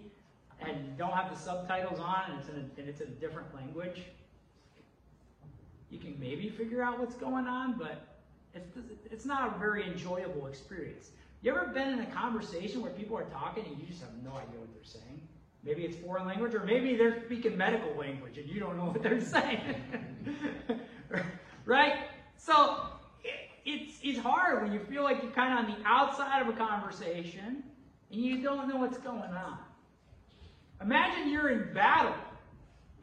[0.60, 3.54] and don't have the subtitles on and it's in a, and it's in a different
[3.54, 4.02] language?
[5.90, 8.06] You can maybe figure out what's going on, but
[8.54, 8.76] it's,
[9.10, 11.10] it's not a very enjoyable experience.
[11.40, 14.30] You ever been in a conversation where people are talking and you just have no
[14.30, 15.22] idea what they're saying?
[15.64, 19.02] Maybe it's foreign language, or maybe they're speaking medical language and you don't know what
[19.02, 19.74] they're saying.
[21.64, 21.94] right?
[22.36, 22.86] So
[23.64, 26.56] it's, it's hard when you feel like you're kind of on the outside of a
[26.56, 27.62] conversation
[28.10, 29.58] and you don't know what's going on.
[30.80, 32.14] Imagine you're in battle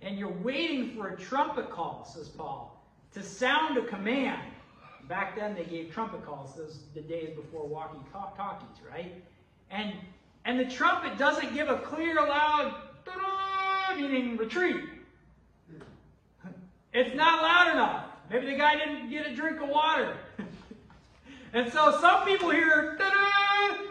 [0.02, 2.75] and you're waiting for a trumpet call, says Paul,
[3.16, 4.42] to sound a command.
[5.10, 6.56] Back then, they gave trumpet calls.
[6.56, 9.14] Those the days before walkie-talkies, right?
[9.72, 9.94] And
[10.46, 12.76] and the trumpet doesn't give a clear, loud,
[13.98, 14.84] meaning retreat.
[16.98, 18.06] It's not loud enough.
[18.30, 20.16] Maybe the guy didn't get a drink of water.
[21.54, 22.98] and so some people hear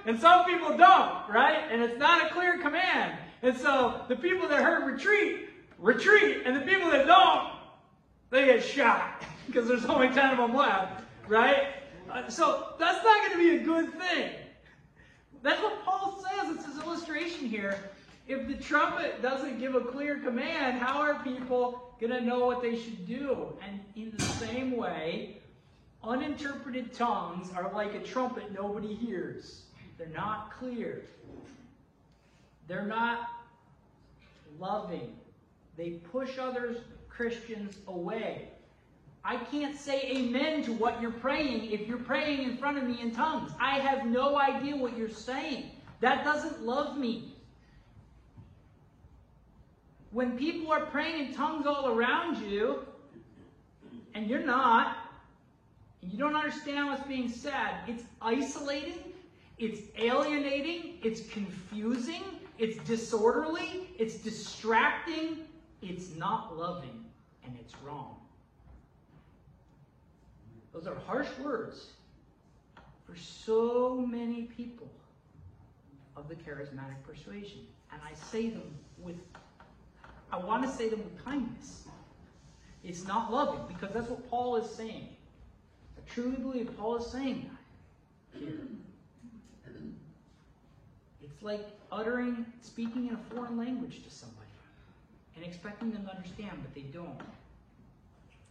[0.06, 1.64] and some people don't, right?
[1.70, 3.16] And it's not a clear command.
[3.42, 7.53] And so the people that heard retreat, retreat, and the people that don't,
[8.34, 11.68] they get shot because there's only 10 of them left right?
[12.10, 14.30] Uh, so that's not going to be a good thing.
[15.42, 16.56] That's what Paul says.
[16.56, 17.78] It's his illustration here.
[18.26, 22.62] if the trumpet doesn't give a clear command, how are people going to know what
[22.62, 23.52] they should do?
[23.66, 25.38] And in the same way,
[26.02, 29.64] uninterpreted tongues are like a trumpet nobody hears.
[29.98, 31.02] They're not clear.
[32.66, 33.28] They're not
[34.58, 35.16] loving.
[35.76, 36.78] They push others,
[37.16, 38.48] Christians, away.
[39.24, 43.00] I can't say amen to what you're praying if you're praying in front of me
[43.00, 43.52] in tongues.
[43.60, 45.70] I have no idea what you're saying.
[46.00, 47.32] That doesn't love me.
[50.10, 52.80] When people are praying in tongues all around you,
[54.14, 54.96] and you're not,
[56.02, 58.98] and you don't understand what's being said, it's isolating,
[59.58, 62.22] it's alienating, it's confusing,
[62.58, 65.40] it's disorderly, it's distracting,
[65.82, 67.03] it's not loving,
[67.44, 68.16] and it's wrong.
[70.72, 71.92] Those are harsh words
[73.06, 74.90] for so many people
[76.16, 77.60] of the charismatic persuasion.
[77.92, 79.16] And I say them with,
[80.32, 81.84] I want to say them with kindness.
[82.82, 85.08] It's not loving because that's what Paul is saying.
[85.96, 87.48] I truly believe Paul is saying
[88.34, 88.42] that.
[91.22, 94.33] It's like uttering, speaking in a foreign language to somebody
[95.36, 97.20] and expecting them to understand, but they don't.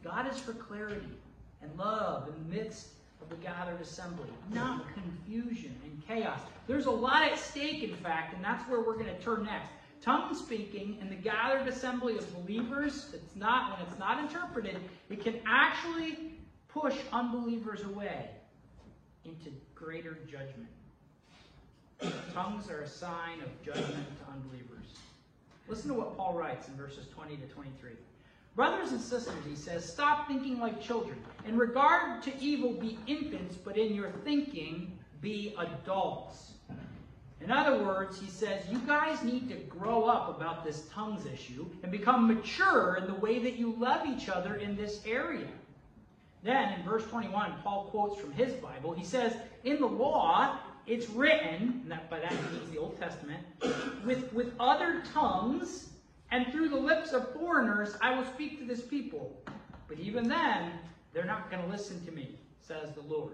[0.04, 1.18] God is for clarity
[1.62, 2.88] and love in the midst
[3.22, 6.42] of the gathered assembly, not confusion and chaos.
[6.68, 9.70] There's a lot at stake, in fact, and that's where we're going to turn next.
[10.02, 14.78] Tongue speaking in the gathered assembly of believers, it's not when it's not interpreted,
[15.10, 16.34] it can actually
[16.68, 18.30] push unbelievers away
[19.24, 20.68] into greater judgment.
[22.34, 24.88] Tongues are a sign of judgment to unbelievers.
[25.68, 27.92] Listen to what Paul writes in verses 20 to 23.
[28.56, 31.18] Brothers and sisters, he says, stop thinking like children.
[31.48, 36.52] In regard to evil, be infants, but in your thinking, be adults.
[37.42, 41.66] In other words, he says, you guys need to grow up about this tongues issue
[41.82, 45.48] and become mature in the way that you love each other in this area.
[46.44, 48.94] Then, in verse 21, Paul quotes from his Bible.
[48.94, 53.42] He says, In the law, it's written, that, by that means the Old Testament,
[54.06, 55.90] with, with other tongues
[56.32, 59.40] and through the lips of foreigners I will speak to this people.
[59.88, 60.74] But even then,
[61.14, 63.34] they're not going to listen to me, says the Lord.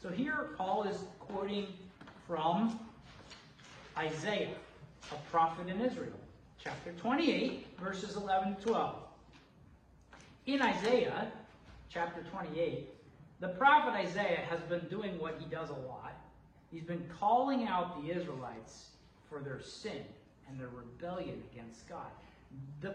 [0.00, 1.68] So here Paul is quoting
[2.26, 2.78] from
[3.96, 4.54] Isaiah,
[5.10, 6.18] a prophet in Israel,
[6.62, 8.96] chapter 28, verses 11 to 12.
[10.46, 11.32] In Isaiah,
[11.88, 12.88] chapter 28,
[13.40, 16.15] the prophet Isaiah has been doing what he does a lot.
[16.70, 18.90] He's been calling out the Israelites
[19.28, 20.02] for their sin
[20.48, 22.06] and their rebellion against God.
[22.80, 22.94] The,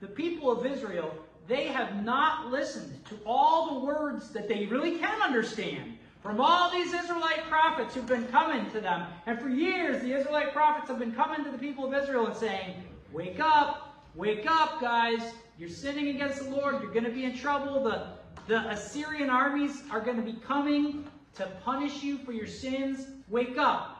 [0.00, 1.14] the people of Israel,
[1.48, 6.70] they have not listened to all the words that they really can understand from all
[6.70, 9.06] these Israelite prophets who've been coming to them.
[9.26, 12.36] And for years, the Israelite prophets have been coming to the people of Israel and
[12.36, 12.74] saying,
[13.12, 15.20] Wake up, wake up, guys.
[15.58, 16.80] You're sinning against the Lord.
[16.80, 17.82] You're going to be in trouble.
[17.82, 18.06] The,
[18.46, 23.06] the Assyrian armies are going to be coming to punish you for your sins.
[23.28, 23.98] Wake up.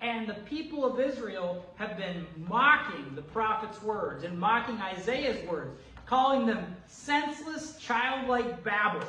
[0.00, 5.78] And the people of Israel have been mocking the prophet's words and mocking Isaiah's words,
[6.04, 9.06] calling them senseless, childlike babble.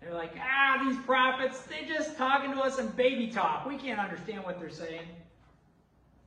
[0.00, 3.66] They're like, ah, these prophets, they're just talking to us in baby talk.
[3.66, 5.06] We can't understand what they're saying.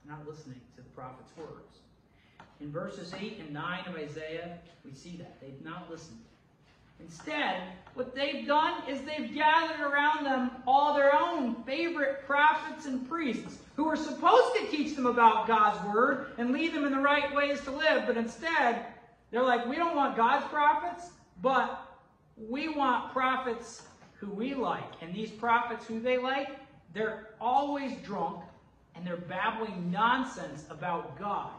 [0.05, 1.79] They're not listening to the prophet's words.
[2.61, 5.41] In verses 8 and 9 of Isaiah, we see that.
[5.41, 6.19] They've not listened.
[6.99, 7.61] Instead,
[7.95, 13.59] what they've done is they've gathered around them all their own favorite prophets and priests
[13.75, 17.33] who were supposed to teach them about God's word and lead them in the right
[17.35, 18.85] ways to live, but instead,
[19.31, 21.09] they're like, we don't want God's prophets,
[21.41, 21.97] but
[22.37, 24.93] we want prophets who we like.
[25.01, 26.49] And these prophets who they like,
[26.93, 28.43] they're always drunk
[28.95, 31.51] and they're babbling nonsense about God.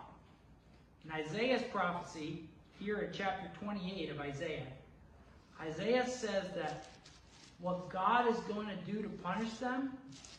[1.05, 2.44] In Isaiah's prophecy,
[2.79, 4.66] here in chapter 28 of Isaiah,
[5.60, 6.86] Isaiah says that
[7.60, 9.90] what God is going to do to punish them,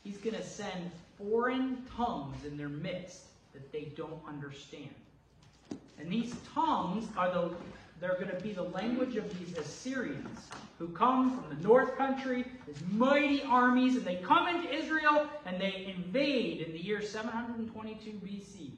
[0.04, 3.24] he's going to send foreign tongues in their midst
[3.54, 4.90] that they don't understand.
[5.98, 7.56] And these tongues are the
[8.00, 10.40] they're going to be the language of these Assyrians
[10.78, 15.60] who come from the north country, these mighty armies, and they come into Israel and
[15.60, 18.72] they invade in the year 722 BC.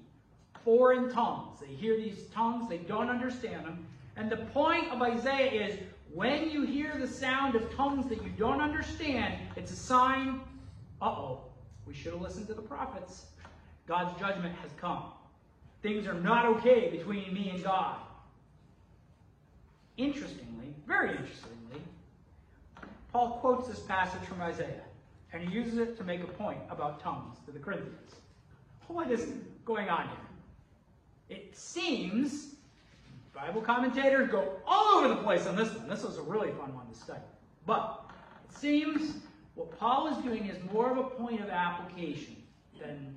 [0.63, 1.59] Foreign tongues.
[1.59, 3.87] They hear these tongues, they don't understand them.
[4.15, 5.79] And the point of Isaiah is
[6.13, 10.41] when you hear the sound of tongues that you don't understand, it's a sign
[11.01, 11.41] uh oh,
[11.85, 13.27] we should have listened to the prophets.
[13.87, 15.03] God's judgment has come.
[15.81, 17.97] Things are not okay between me and God.
[19.95, 21.81] Interestingly, very interestingly,
[23.11, 24.83] Paul quotes this passage from Isaiah,
[25.33, 28.15] and he uses it to make a point about tongues to the Corinthians.
[28.87, 29.33] What is
[29.65, 31.37] going on here?
[31.37, 32.55] It seems,
[33.37, 35.87] Bible commentators go all over the place on this one.
[35.87, 37.21] This was a really fun one to study.
[37.67, 38.09] But
[38.49, 39.17] it seems
[39.53, 42.35] what Paul is doing is more of a point of application
[42.81, 43.15] than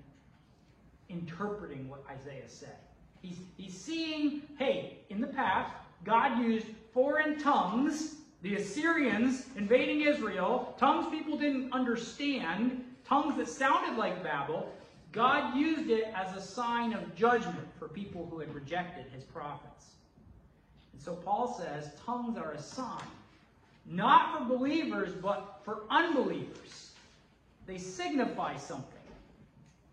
[1.09, 2.77] interpreting what Isaiah said.
[3.23, 5.73] He's, he's seeing, hey, in the past,
[6.05, 13.97] God used foreign tongues, the Assyrians invading Israel, tongues people didn't understand, tongues that sounded
[13.97, 14.71] like Babel.
[15.13, 19.87] God used it as a sign of judgment for people who had rejected his prophets.
[20.93, 23.03] And so Paul says tongues are a sign,
[23.87, 26.93] not for believers, but for unbelievers.
[27.67, 28.99] They signify something.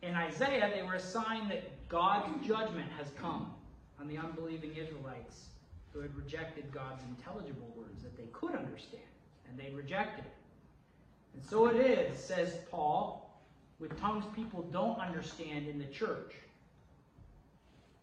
[0.01, 3.53] In Isaiah, they were a sign that God's judgment has come
[3.99, 5.45] on the unbelieving Israelites
[5.93, 9.03] who had rejected God's intelligible words that they could understand,
[9.49, 10.31] and they rejected it.
[11.33, 13.41] And so it is, says Paul,
[13.79, 16.33] with tongues people don't understand in the church.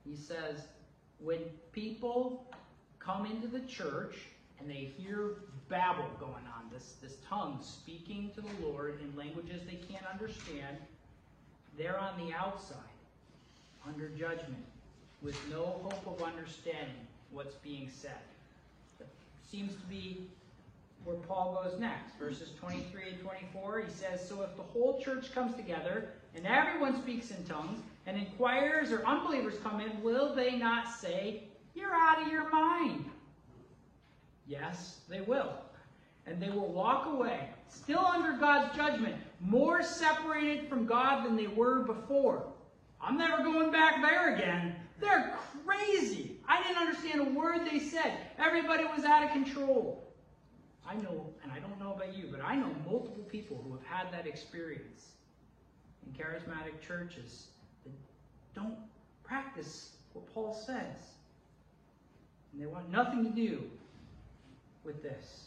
[0.05, 0.67] He says,
[1.19, 1.41] when
[1.73, 2.47] people
[3.05, 4.17] come into the church
[4.59, 5.37] and they hear
[5.69, 10.77] babble going on, this, this tongue speaking to the Lord in languages they can't understand,
[11.77, 12.79] they're on the outside,
[13.87, 14.65] under judgment,
[15.23, 18.13] with no hope of understanding what's being said.
[18.99, 19.09] That
[19.51, 20.29] seems to be
[21.05, 22.17] where Paul goes next.
[22.19, 27.01] Verses 23 and 24, he says, So if the whole church comes together, and everyone
[27.03, 31.45] speaks in tongues, and inquirers or unbelievers come in, will they not say,
[31.75, 33.07] You're out of your mind?
[34.47, 35.53] Yes, they will.
[36.27, 41.49] And they will walk away, still under God's judgment, more separated from God than they
[41.49, 42.47] were before.
[43.01, 44.77] I'm never going back there again.
[45.01, 46.39] They're crazy.
[46.49, 48.17] I didn't understand a word they said.
[48.39, 50.05] Everybody was out of control.
[50.87, 53.85] I know, and I don't know about you, but I know multiple people who have
[53.85, 55.13] had that experience
[56.07, 57.49] in charismatic churches
[57.85, 57.93] that
[58.55, 58.77] don't
[59.25, 61.14] practice what Paul says.
[62.55, 63.65] And they want nothing to do
[64.85, 65.47] with this.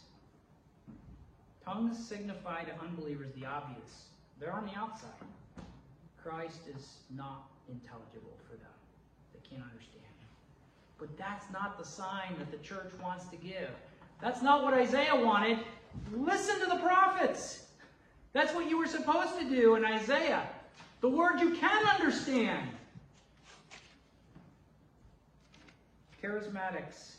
[1.64, 4.08] Tongues signify to unbelievers the obvious.
[4.38, 5.08] They're on the outside.
[6.22, 8.72] Christ is not intelligible for them.
[9.32, 10.04] They can't understand.
[10.98, 13.70] But that's not the sign that the church wants to give.
[14.20, 15.58] That's not what Isaiah wanted.
[16.12, 17.68] Listen to the prophets.
[18.34, 20.46] That's what you were supposed to do in Isaiah.
[21.00, 22.68] The word you can understand.
[26.28, 27.14] Charismatics.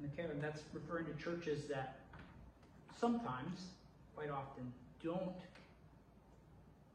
[0.00, 1.98] And that's referring to churches that
[2.98, 3.64] sometimes,
[4.14, 5.34] quite often, don't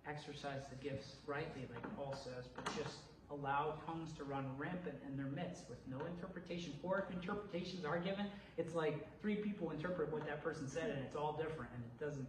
[0.07, 2.97] exercise the gifts rightly, like Paul says, but just
[3.29, 6.73] allow tongues to run rampant in their midst with no interpretation.
[6.81, 10.99] Or if interpretations are given, it's like three people interpret what that person said and
[10.99, 12.27] it's all different and it doesn't,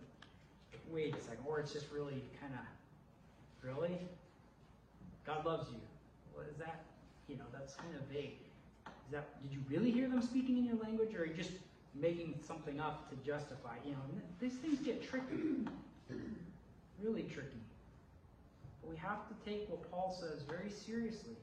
[0.90, 3.98] wait a second, or it's just really kind of, really?
[5.26, 5.80] God loves you.
[6.34, 6.84] What is that?
[7.28, 8.38] You know, that's kind of vague.
[8.86, 11.52] Is that, did you really hear them speaking in your language or are you just
[11.94, 13.76] making something up to justify?
[13.84, 13.98] You know,
[14.40, 15.66] these things get tricky.
[17.02, 17.60] Really tricky.
[18.80, 21.36] But we have to take what Paul says very seriously.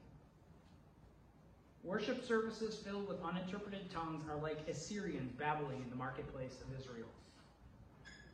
[1.84, 7.08] Worship services filled with uninterpreted tongues are like Assyrians babbling in the marketplace of Israel.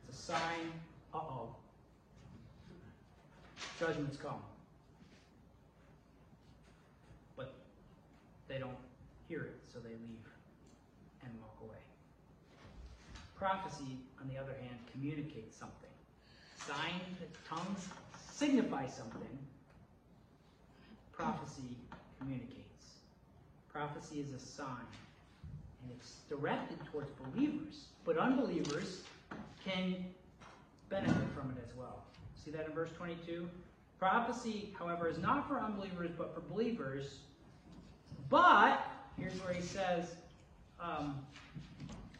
[0.07, 0.71] It's a sign,
[1.13, 1.55] uh oh,
[3.77, 4.41] judgment's come.
[7.35, 7.53] But
[8.51, 8.77] they don't
[9.29, 10.27] hear it, so they leave
[11.23, 11.79] and walk away.
[13.35, 15.89] Prophecy, on the other hand, communicates something.
[16.67, 17.87] Signs, tongues
[18.29, 19.37] signify something,
[21.11, 21.77] prophecy
[22.19, 22.57] communicates.
[23.71, 24.67] Prophecy is a sign,
[25.81, 29.01] and it's directed towards believers, but unbelievers
[29.63, 29.95] can
[30.89, 32.03] benefit from it as well.
[32.43, 33.47] See that in verse 22?
[33.97, 37.19] Prophecy, however, is not for unbelievers, but for believers.
[38.31, 38.87] But,
[39.19, 40.15] here's where he says,
[40.79, 41.19] um,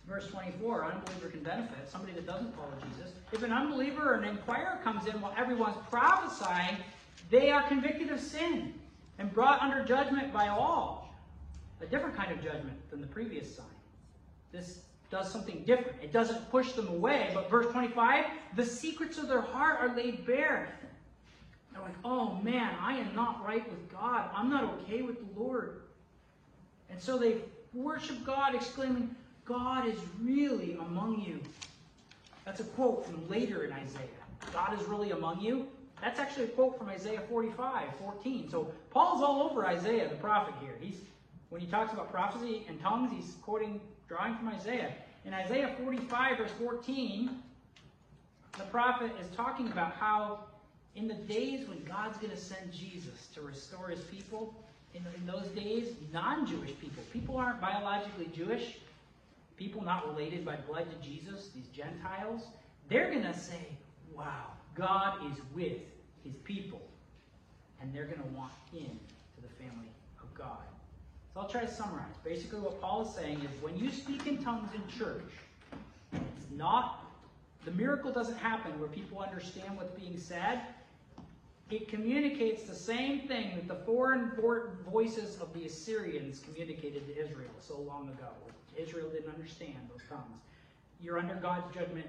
[0.07, 3.13] verse 24, an unbeliever can benefit, somebody that doesn't follow Jesus.
[3.31, 6.77] If an unbeliever or an inquirer comes in while everyone's prophesying,
[7.29, 8.73] they are convicted of sin
[9.19, 11.15] and brought under judgment by all.
[11.81, 13.65] A different kind of judgment than the previous sign.
[14.51, 15.97] This does something different.
[16.03, 18.25] It doesn't push them away, but verse 25,
[18.57, 20.77] the secrets of their heart are laid bare.
[21.71, 24.29] They're like, oh man, I am not right with God.
[24.35, 25.80] I'm not okay with the Lord.
[26.91, 27.37] And so they
[27.73, 29.15] worship God, exclaiming,
[29.45, 31.39] God is really among you.
[32.45, 34.07] That's a quote from later in Isaiah.
[34.53, 35.67] God is really among you.
[36.01, 38.49] That's actually a quote from Isaiah 45, 14.
[38.49, 40.75] So Paul's all over Isaiah, the prophet here.
[40.79, 40.97] He's
[41.51, 44.93] when he talks about prophecy and tongues, he's quoting, drawing from Isaiah.
[45.25, 47.29] In Isaiah 45, verse 14,
[48.57, 50.45] the prophet is talking about how
[50.95, 54.53] in the days when God's going to send Jesus to restore his people,
[54.93, 58.77] in, in those days, non Jewish people, people aren't biologically Jewish,
[59.57, 62.43] people not related by blood to Jesus, these Gentiles,
[62.89, 63.67] they're going to say,
[64.13, 65.77] wow, God is with
[66.23, 66.81] his people.
[67.81, 69.87] And they're going to want in to the family
[70.21, 70.57] of God.
[71.33, 72.15] So I'll try to summarize.
[72.23, 75.31] Basically, what Paul is saying is when you speak in tongues in church,
[76.13, 77.05] it's not,
[77.65, 80.61] the miracle doesn't happen where people understand what's being said.
[81.71, 84.31] It communicates the same thing that the foreign
[84.85, 88.27] voices of the Assyrians communicated to Israel so long ago.
[88.77, 90.41] Israel didn't understand those tongues.
[91.01, 92.07] You're under God's judgment.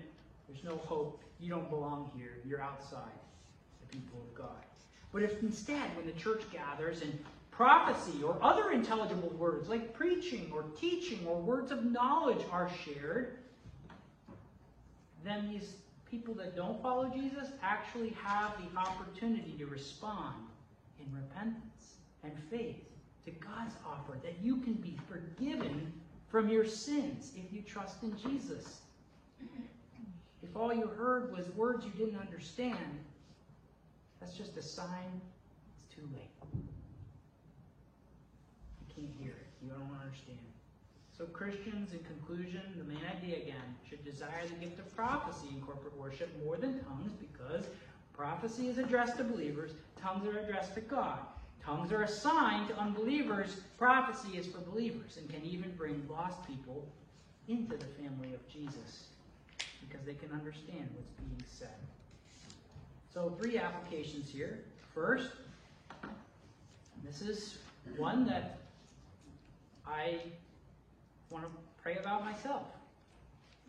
[0.49, 1.23] There's no hope.
[1.41, 2.39] You don't belong here.
[2.45, 3.19] You're outside
[3.81, 4.49] the people of God.
[5.13, 7.17] But if instead, when the church gathers and
[7.51, 13.39] prophecy or other intelligible words like preaching or teaching or words of knowledge are shared,
[15.25, 15.75] then these
[16.13, 20.35] people that don't follow Jesus actually have the opportunity to respond
[21.01, 22.77] in repentance and faith
[23.25, 25.91] to God's offer that you can be forgiven
[26.29, 28.83] from your sins if you trust in Jesus.
[30.43, 32.99] If all you heard was words you didn't understand,
[34.21, 35.23] that's just a sign
[35.79, 36.29] it's too late.
[38.81, 39.47] You can't hear it.
[39.63, 40.52] You don't understand.
[41.23, 45.61] So Christians, in conclusion, the main idea again, should desire the gift of prophecy in
[45.61, 47.66] corporate worship more than tongues because
[48.12, 49.70] prophecy is addressed to believers,
[50.01, 51.20] tongues are addressed to God.
[51.64, 53.61] Tongues are assigned to unbelievers.
[53.79, 56.89] Prophecy is for believers and can even bring lost people
[57.47, 59.05] into the family of Jesus
[59.89, 61.79] because they can understand what's being said.
[63.14, 64.64] So, three applications here.
[64.93, 65.31] First,
[67.05, 67.59] this is
[67.97, 68.59] one that
[69.87, 70.18] I
[71.33, 71.51] want to
[71.83, 72.62] pray about myself.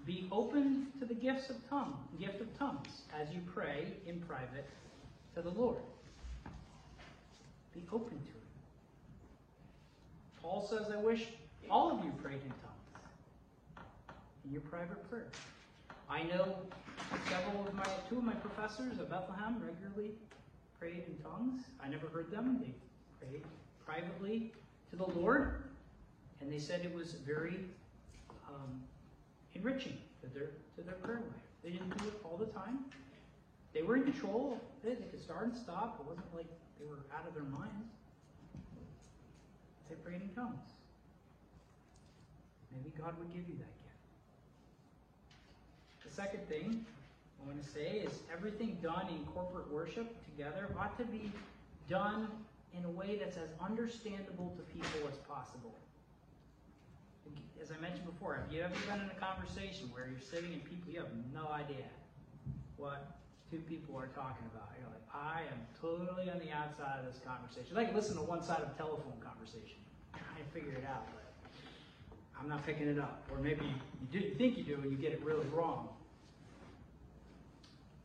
[0.05, 4.70] Be open to the gifts of tongue, gift of tongues, as you pray in private
[5.36, 5.78] to the Lord.
[7.74, 8.43] Be open to it.
[10.41, 11.26] Paul says, I wish
[11.70, 12.74] all of you prayed in tongues
[14.45, 15.28] in your private prayer.
[16.09, 16.57] I know
[17.30, 20.11] several of my, two of my professors at Bethlehem regularly
[20.80, 21.61] prayed in tongues.
[21.82, 22.59] I never heard them.
[22.61, 22.74] They
[23.26, 23.43] prayed
[23.86, 24.51] privately
[24.89, 25.64] to the Lord,
[26.44, 27.58] and they said it was very
[28.50, 28.84] um,
[29.56, 31.41] enriching to their to their prayer life.
[31.64, 32.80] They didn't do it all the time.
[33.74, 34.60] They were in control.
[34.84, 36.00] They, they could start and stop.
[36.02, 36.48] It wasn't like
[36.80, 37.88] they were out of their minds.
[39.89, 40.68] They prayed in tongues.
[42.76, 44.02] Maybe God would give you that gift.
[46.06, 46.86] The second thing
[47.41, 51.32] I want to say is everything done in corporate worship together ought to be
[51.89, 52.28] done
[52.78, 55.74] in a way that's as understandable to people as possible.
[57.61, 60.63] As I mentioned before, have you ever been in a conversation where you're sitting and
[60.65, 61.88] people, you have no idea
[62.76, 63.15] what
[63.49, 64.67] two people are talking about?
[64.76, 67.76] You're like, I am totally on the outside of this conversation.
[67.76, 69.80] Like listen to one side of a telephone conversation,
[70.13, 71.24] I figure it out, but
[72.39, 73.24] I'm not picking it up.
[73.32, 73.80] Or maybe you,
[74.11, 75.88] do, you think you do and you get it really wrong.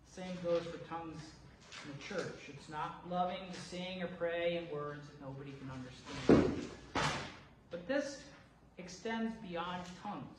[0.07, 1.21] Same goes for tongues
[1.85, 2.49] in the church.
[2.49, 6.69] It's not loving to sing or pray in words that nobody can understand.
[7.71, 8.19] But this
[8.79, 10.39] extends beyond tongues.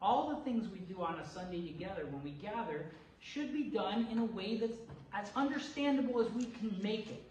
[0.00, 2.86] All the things we do on a Sunday together when we gather
[3.20, 4.78] should be done in a way that's
[5.12, 7.22] as understandable as we can make it.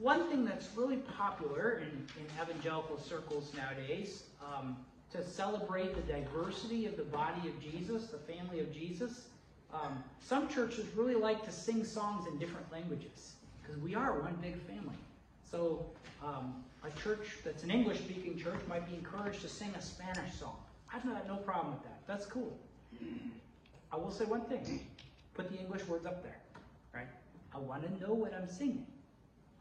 [0.00, 4.76] One thing that's really popular in, in evangelical circles nowadays um,
[5.12, 9.26] to celebrate the diversity of the body of Jesus, the family of Jesus,
[9.74, 14.36] um, some churches really like to sing songs in different languages because we are one
[14.40, 14.96] big family.
[15.50, 15.86] So
[16.22, 20.34] um, a church that's an English speaking church might be encouraged to sing a Spanish
[20.34, 20.56] song.
[20.92, 22.00] I've got no problem with that.
[22.06, 22.58] That's cool.
[23.92, 24.80] I will say one thing
[25.34, 26.38] put the English words up there,
[26.94, 27.06] right?
[27.54, 28.86] I want to know what I'm singing.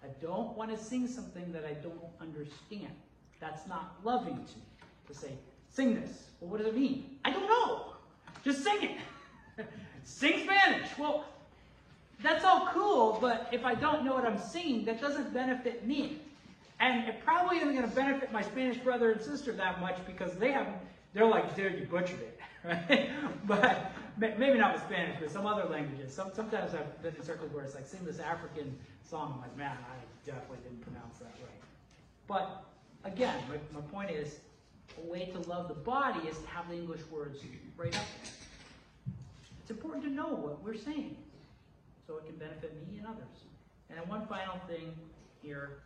[0.04, 2.92] I don't want to sing something that I don't understand.
[3.40, 4.64] That's not loving to me
[5.08, 5.32] to say,
[5.70, 6.28] sing this.
[6.40, 7.18] Well, what does it mean?
[7.24, 7.94] I don't know.
[8.44, 9.66] Just sing it.
[10.04, 10.90] sing Spanish.
[10.98, 11.26] Well,
[12.22, 16.20] that's all cool, but if I don't know what I'm singing, that doesn't benefit me.
[16.80, 20.34] And it probably isn't going to benefit my Spanish brother and sister that much because
[20.34, 20.68] they have,
[21.14, 23.10] they're like, dude, you butchered it, right?
[23.46, 26.14] but maybe not with Spanish, but some other languages.
[26.14, 28.76] Some, sometimes I've been in circles where it's like, sing this African
[29.08, 29.34] song.
[29.36, 31.62] I'm like, man, I definitely didn't pronounce that right.
[32.28, 32.64] But
[33.04, 34.40] again, my, my point is,
[34.98, 37.40] a way to love the body is to have the English words
[37.78, 39.14] right up there.
[39.62, 41.18] It's important to know what we're saying
[42.08, 43.44] so it can benefit me and others.
[43.90, 44.94] And one final thing
[45.42, 45.80] here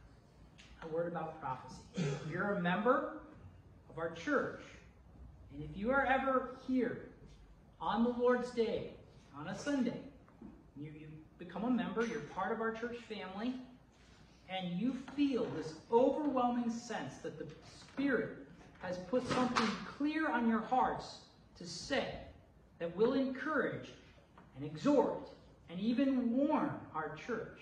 [0.84, 1.82] a word about prophecy.
[1.95, 3.17] If you're a member
[3.89, 4.61] of our church,
[5.53, 7.09] and if you are ever here
[7.80, 8.91] on the Lord's Day,
[9.38, 9.99] on a Sunday,
[10.76, 11.07] you, you
[11.38, 13.53] become a member, you're part of our church family,
[14.49, 17.45] and you feel this overwhelming sense that the
[17.80, 18.38] Spirit
[18.82, 19.67] has put something
[19.97, 21.19] clear on your hearts
[21.57, 22.07] to say
[22.80, 23.89] that will encourage
[24.57, 25.30] and exhort
[25.72, 27.59] and even warn our church,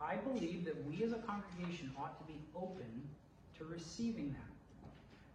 [0.00, 3.08] I believe that we as a congregation ought to be open
[3.58, 4.90] to receiving that.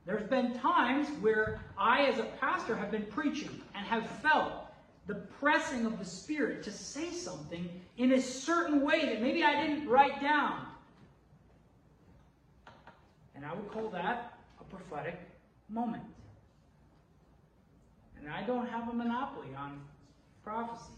[0.06, 4.54] There's been times where I, as a pastor, have been preaching and have felt
[5.08, 9.66] the pressing of the Spirit to say something in a certain way that maybe I
[9.66, 10.66] didn't write down.
[13.36, 15.20] And I would call that a prophetic
[15.70, 16.04] moment.
[18.20, 19.80] And I don't have a monopoly on
[20.44, 20.94] prophecy.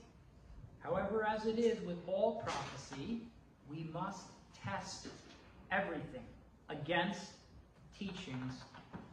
[0.90, 3.22] However, as it is with all prophecy,
[3.70, 4.24] we must
[4.66, 5.08] test
[5.72, 6.24] everything
[6.68, 7.32] against
[7.98, 8.54] teachings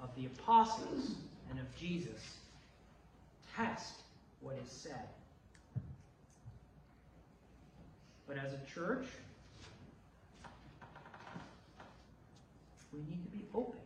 [0.01, 1.17] of the apostles
[1.51, 2.39] and of Jesus.
[3.55, 3.95] Test
[4.41, 5.09] what is said.
[8.27, 9.07] But as a church,
[12.93, 13.81] we need to be open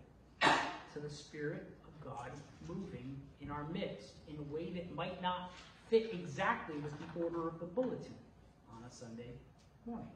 [0.95, 2.31] to the Spirit of God
[2.69, 5.51] moving in our midst in a way that might not
[5.91, 8.15] fit exactly with the order of the bulletin
[8.73, 9.33] on a Sunday
[9.85, 10.07] morning.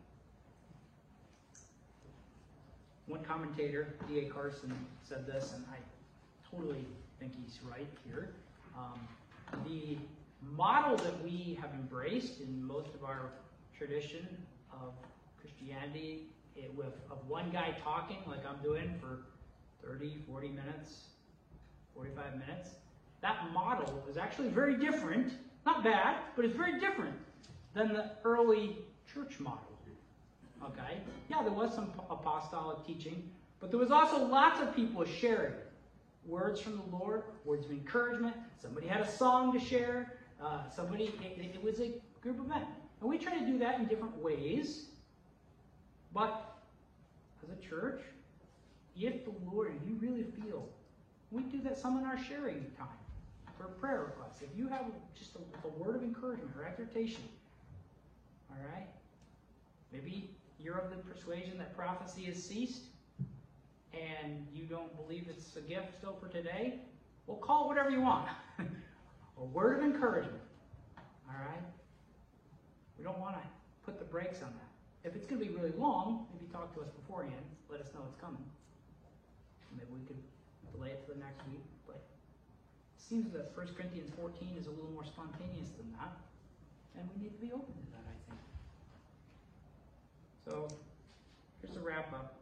[3.07, 4.31] One commentator, D.A.
[4.31, 4.73] Carson,
[5.03, 5.77] said this, and I
[6.51, 6.87] totally
[7.19, 8.31] think he's right here.
[8.79, 9.01] Um,
[9.67, 9.99] the
[10.57, 13.33] model that we have embraced in most of our
[13.77, 14.27] tradition
[14.73, 14.95] of
[15.41, 19.19] Christianity, it, with of one guy talking like I'm doing for
[19.87, 21.09] 30, 40 minutes,
[21.95, 22.71] 45 minutes,
[23.23, 25.33] that model is actually very different.
[25.67, 27.15] Not bad, but it's very different
[27.75, 28.77] than the early
[29.13, 29.61] church model.
[30.65, 30.99] Okay?
[31.29, 33.29] Yeah, there was some apostolic teaching,
[33.61, 35.53] but there was also lots of people sharing
[36.27, 38.35] words from the Lord, words of encouragement.
[38.61, 40.15] Somebody had a song to share.
[40.43, 41.93] Uh, somebody, it, it was a
[42.23, 42.63] group of men.
[43.01, 44.87] And we try to do that in different ways.
[46.13, 46.57] But
[47.43, 48.01] as a church,
[48.99, 50.67] if the Lord, you really feel,
[51.31, 52.89] we do that some in our sharing time
[53.59, 54.43] for prayer requests.
[54.43, 54.87] If you have
[55.17, 57.23] just a, a word of encouragement or exhortation,
[58.51, 58.89] all right,
[59.93, 62.83] maybe you're of the persuasion that prophecy has ceased
[63.93, 66.81] and you don't believe it's a gift still for today,
[67.27, 68.29] well, call it whatever you want.
[68.59, 70.43] a word of encouragement.
[71.29, 71.63] All right?
[72.99, 73.43] We don't want to
[73.85, 75.09] put the brakes on that.
[75.09, 77.45] If it's going to be really long, maybe talk to us beforehand.
[77.71, 78.45] Let us know it's coming.
[79.77, 80.23] Maybe we could
[80.73, 81.65] delay it to the next week.
[83.15, 86.17] Seems that 1 Corinthians 14 is a little more spontaneous than that.
[86.99, 88.41] And we need to be open to that, I think.
[90.45, 90.67] So,
[91.63, 92.35] here's a wrap up.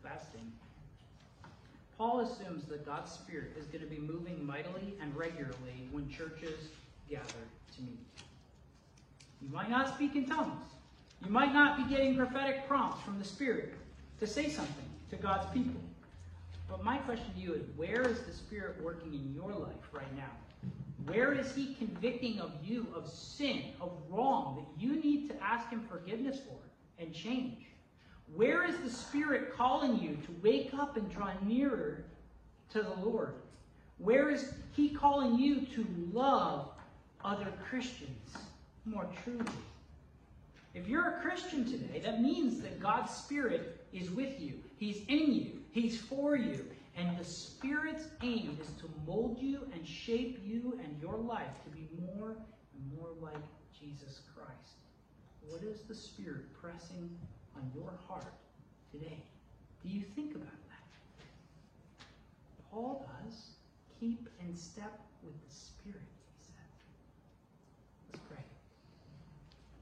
[0.00, 0.52] Fasting.
[1.96, 6.68] Paul assumes that God's Spirit is going to be moving mightily and regularly when churches
[7.10, 7.24] gather
[7.74, 8.06] to meet.
[9.42, 10.66] You might not speak in tongues.
[11.24, 13.74] You might not be getting prophetic prompts from the Spirit
[14.20, 15.80] to say something to God's people.
[16.68, 20.14] But my question to you is where is the Spirit working in your life right
[20.16, 20.30] now?
[21.06, 25.70] Where is He convicting of you of sin, of wrong that you need to ask
[25.70, 26.58] Him forgiveness for
[27.02, 27.64] and change?
[28.34, 32.04] Where is the Spirit calling you to wake up and draw nearer
[32.70, 33.36] to the Lord?
[33.96, 36.68] Where is He calling you to love
[37.24, 38.36] other Christians
[38.84, 39.46] more truly?
[40.74, 44.54] If you're a Christian today, that means that God's Spirit is with you.
[44.76, 45.57] He's in you.
[45.70, 46.64] He's for you.
[46.96, 51.70] And the Spirit's aim is to mold you and shape you and your life to
[51.70, 53.42] be more and more like
[53.78, 54.78] Jesus Christ.
[55.46, 57.08] What is the Spirit pressing
[57.56, 58.34] on your heart
[58.90, 59.22] today?
[59.82, 62.04] Do you think about that?
[62.70, 63.52] Paul does.
[64.00, 66.06] Keep in step with the Spirit,
[66.38, 66.68] he said.
[68.12, 68.44] Let's pray.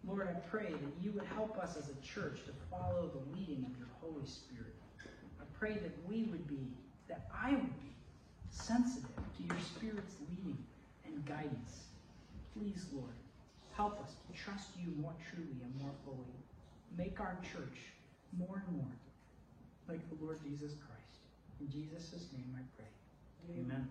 [0.07, 3.66] Lord, I pray that you would help us as a church to follow the leading
[3.66, 4.74] of your Holy Spirit.
[5.59, 6.68] Pray that we would be,
[7.09, 7.94] that I would be,
[8.50, 10.59] sensitive to your Spirit's leading
[11.04, 11.84] and guidance.
[12.54, 13.14] Please, Lord,
[13.74, 16.36] help us to trust you more truly and more fully
[16.96, 17.92] make our church
[18.38, 18.96] more and more
[19.88, 21.20] like the Lord Jesus Christ.
[21.61, 23.61] In Jesus' name I pray.
[23.61, 23.88] Amen.